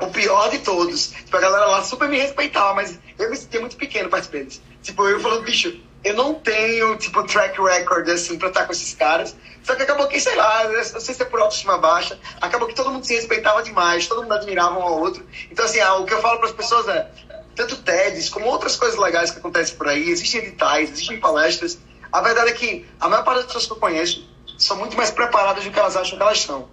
[0.00, 1.08] o pior de todos.
[1.08, 4.62] Tipo, a galera lá super me respeitava, mas eu me sentia muito pequeno perto deles.
[4.82, 8.94] Tipo, eu falando, bicho, eu não tenho, tipo, track record, assim, pra estar com esses
[8.94, 9.34] caras.
[9.62, 12.74] Só que acabou que, sei lá, não sei se é por autoestima baixa, acabou que
[12.74, 15.26] todo mundo se respeitava demais, todo mundo admirava um ao outro.
[15.50, 17.10] Então, assim, ah, o que eu falo para as pessoas é,
[17.54, 21.78] tanto TEDs como outras coisas legais que acontecem por aí, existem editais, existem palestras.
[22.12, 25.10] A verdade é que a maior parte das pessoas que eu conheço são muito mais
[25.10, 26.68] preparadas do que elas acham que elas são.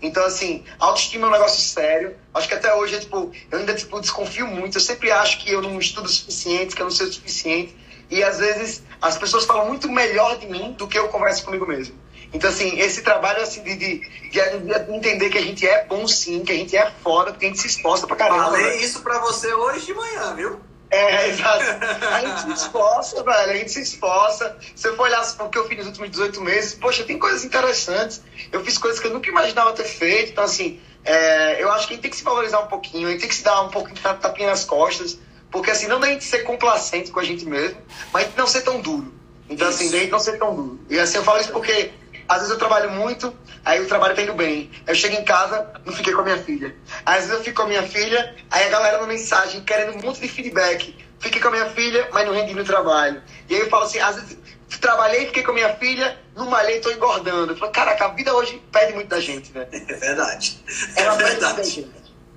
[0.00, 2.16] Então, assim, autoestima é um negócio sério.
[2.34, 4.76] Acho que até hoje, é, tipo, eu ainda tipo, desconfio muito.
[4.76, 7.74] Eu sempre acho que eu não estudo o suficiente, que eu não sei o suficiente.
[8.10, 11.66] E às vezes as pessoas falam muito melhor de mim do que eu converso comigo
[11.66, 11.94] mesmo.
[12.32, 13.98] Então, assim, esse trabalho assim, de, de,
[14.30, 17.48] de, entender que a gente é bom sim, que a gente é foda, porque a
[17.48, 18.44] gente se esforça pra caramba.
[18.44, 20.60] Falei isso pra você hoje de manhã, viu?
[20.90, 21.64] É, exato.
[22.12, 23.52] A gente se esforça, velho.
[23.52, 24.56] A gente se esforça.
[24.74, 27.44] Se eu for olhar o que eu fiz nos últimos 18 meses, poxa, tem coisas
[27.44, 28.22] interessantes.
[28.52, 30.32] Eu fiz coisas que eu nunca imaginava ter feito.
[30.32, 33.10] Então, assim, é, eu acho que a gente tem que se valorizar um pouquinho, a
[33.12, 35.18] gente tem que se dar um pouquinho de tapinha nas costas.
[35.50, 37.78] Porque assim, não da gente ser complacente com a gente mesmo,
[38.12, 39.14] mas não ser tão duro.
[39.48, 40.80] Então, assim, da gente não ser tão duro.
[40.90, 41.92] E assim, eu falo isso porque
[42.28, 43.32] às vezes eu trabalho muito,
[43.64, 44.70] aí o trabalho tá indo bem.
[44.86, 46.74] Eu chego em casa, não fiquei com a minha filha.
[47.04, 50.02] Às vezes eu fico com a minha filha, aí a galera uma mensagem querendo um
[50.02, 50.96] monte de feedback.
[51.20, 53.22] Fiquei com a minha filha, mas não rendi no trabalho.
[53.48, 54.36] E aí eu falo assim, às vezes
[54.80, 57.52] trabalhei, fiquei com a minha filha, não malhei, tô engordando.
[57.52, 59.66] Eu falo, caraca, a vida hoje pede muito da gente, né?
[59.70, 60.60] É verdade.
[60.96, 61.86] É verdade.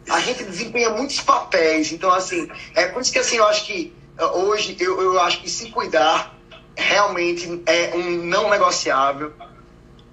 [0.10, 3.94] A gente desempenha muitos papéis, então assim, é por isso que assim, eu acho que
[4.18, 6.36] eh, hoje eu, eu acho que se cuidar
[6.76, 9.34] realmente é um não negociável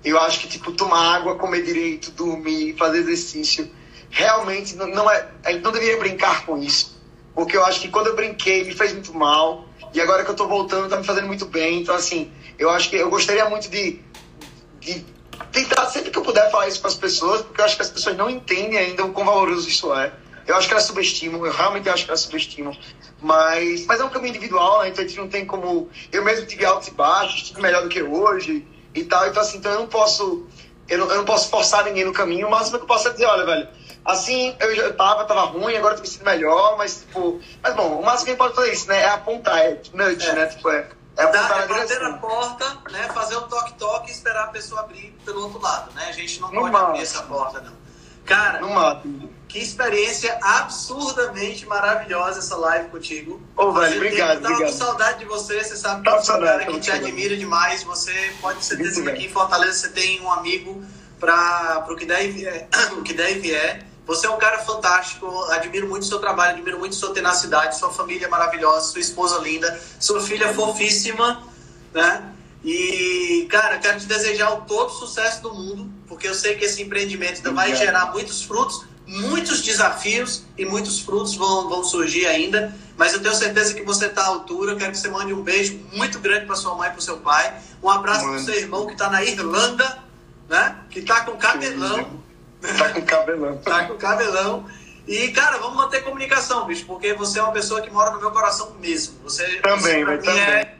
[0.06, 3.68] eu acho que, tipo, tomar água, comer direito, dormir, fazer exercício,
[4.08, 5.28] realmente não, não é.
[5.60, 6.96] Não deveria brincar com isso.
[7.34, 9.66] Porque eu acho que quando eu brinquei, me fez muito mal.
[9.92, 11.82] E agora que eu tô voltando, tá me fazendo muito bem.
[11.82, 14.00] Então, assim, eu acho que eu gostaria muito de,
[14.78, 15.04] de
[15.52, 17.90] tentar, sempre que eu puder, falar isso para as pessoas, porque eu acho que as
[17.90, 20.12] pessoas não entendem ainda o quão valoroso isso é.
[20.46, 22.76] Eu acho que elas subestimam, eu realmente acho que elas subestimam.
[23.20, 24.88] Mas, mas é um caminho individual, né?
[24.88, 25.88] Então a gente não tem como.
[26.12, 29.26] Eu mesmo tive altos e baixos, tive melhor do que hoje e tal.
[29.26, 30.46] Então, assim, então eu não posso.
[30.88, 32.46] Eu não, eu não posso forçar ninguém no caminho.
[32.46, 33.68] O máximo que eu posso é dizer, olha, velho,
[34.04, 37.40] assim eu já tava, tava ruim, agora eu tô me melhor, mas tipo.
[37.60, 39.00] Mas bom, o máximo que a gente pode fazer é isso, né?
[39.00, 40.32] É apontar, é nudge, é.
[40.32, 40.46] né?
[40.46, 40.88] Tipo, é.
[41.16, 43.08] É, apontar é bater na porta, né?
[43.14, 46.06] Fazer um toque-toque e esperar a pessoa abrir pelo outro lado, né?
[46.08, 46.86] A gente não, não pode mata.
[46.88, 47.72] abrir essa porta, não.
[48.26, 49.08] Cara, não mata.
[49.48, 53.40] que experiência absurdamente maravilhosa essa live contigo.
[53.56, 54.72] Ô, oh, velho, obrigado, tava obrigado.
[54.72, 57.82] com saudade de você, você sabe que eu sou um cara que te admira demais.
[57.84, 60.84] Você pode ter certeza que aqui em Fortaleza você tem um amigo
[61.18, 62.68] para o que der e vier.
[62.92, 63.86] o que der e vier.
[64.06, 67.90] Você é um cara fantástico, admiro muito o seu trabalho, admiro muito sua tenacidade, sua
[67.90, 71.42] família maravilhosa, sua esposa linda, sua filha fofíssima,
[71.92, 72.32] né?
[72.64, 76.82] E, cara, quero te desejar o todo sucesso do mundo, porque eu sei que esse
[76.82, 82.74] empreendimento ainda vai gerar muitos frutos, muitos desafios e muitos frutos vão, vão surgir ainda.
[82.96, 84.72] Mas eu tenho certeza que você está à altura.
[84.72, 87.18] Eu quero que você mande um beijo muito grande para sua mãe e para seu
[87.18, 87.54] pai.
[87.82, 89.98] Um abraço para o seu irmão que está na Irlanda,
[90.48, 90.76] né?
[90.90, 92.24] Que está com cabelão.
[92.62, 93.54] Está com cabelão.
[93.54, 94.66] Está com cabelão.
[95.06, 98.32] E, cara, vamos manter comunicação, bicho, porque você é uma pessoa que mora no meu
[98.32, 99.14] coração mesmo.
[99.22, 100.40] Você, também, você, também.
[100.40, 100.76] É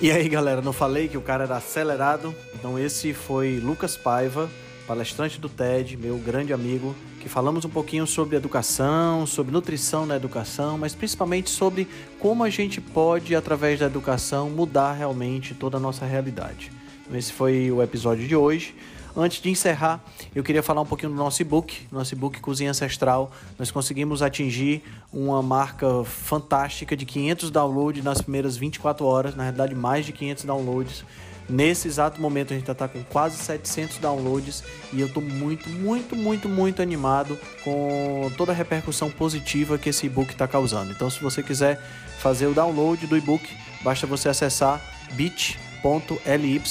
[0.00, 2.34] e aí, galera, não falei que o cara era acelerado?
[2.54, 4.50] Então esse foi Lucas Paiva,
[4.86, 10.16] palestrante do TED, meu grande amigo, que falamos um pouquinho sobre educação, sobre nutrição na
[10.16, 11.88] educação, mas principalmente sobre
[12.18, 16.70] como a gente pode, através da educação, mudar realmente toda a nossa realidade.
[17.06, 18.74] Então, esse foi o episódio de hoje.
[19.16, 20.02] Antes de encerrar,
[20.34, 23.30] eu queria falar um pouquinho do nosso e-book, nosso e-book Cozinha Ancestral.
[23.56, 24.82] Nós conseguimos atingir
[25.12, 30.44] uma marca fantástica de 500 downloads nas primeiras 24 horas, na realidade mais de 500
[30.44, 31.04] downloads.
[31.48, 36.16] Nesse exato momento a gente está com quase 700 downloads e eu estou muito, muito,
[36.16, 40.90] muito, muito animado com toda a repercussão positiva que esse e-book está causando.
[40.90, 41.80] Então, se você quiser
[42.18, 43.46] fazer o download do e-book,
[43.84, 44.80] basta você acessar
[45.12, 46.62] bit bit.ly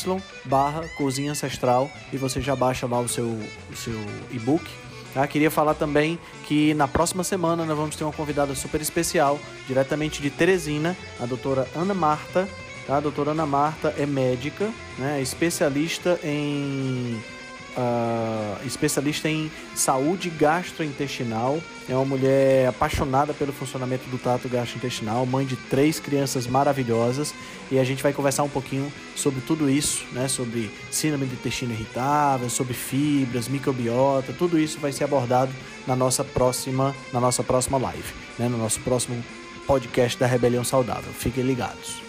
[0.45, 3.27] barra cozinha ancestral e você já baixa lá o seu,
[3.71, 3.99] o seu
[4.31, 4.65] e-book.
[5.13, 5.27] Tá?
[5.27, 6.17] Queria falar também
[6.47, 11.25] que na próxima semana nós vamos ter uma convidada super especial, diretamente de Teresina, a
[11.27, 12.49] doutora Ana Marta.
[12.87, 12.97] Tá?
[12.97, 15.21] A doutora Ana Marta é médica, né?
[15.21, 17.21] especialista em
[17.77, 21.59] uh, especialista em saúde gastrointestinal.
[21.87, 27.33] É uma mulher apaixonada pelo funcionamento do trato gastrointestinal, mãe de três crianças maravilhosas.
[27.71, 30.27] E a gente vai conversar um pouquinho sobre tudo isso, né?
[30.27, 35.51] Sobre síndrome do intestino irritável, sobre fibras, microbiota, tudo isso vai ser abordado
[35.85, 38.47] na nossa próxima, na nossa próxima live, né?
[38.47, 39.23] no nosso próximo
[39.67, 41.11] podcast da Rebelião Saudável.
[41.13, 42.01] Fiquem ligados.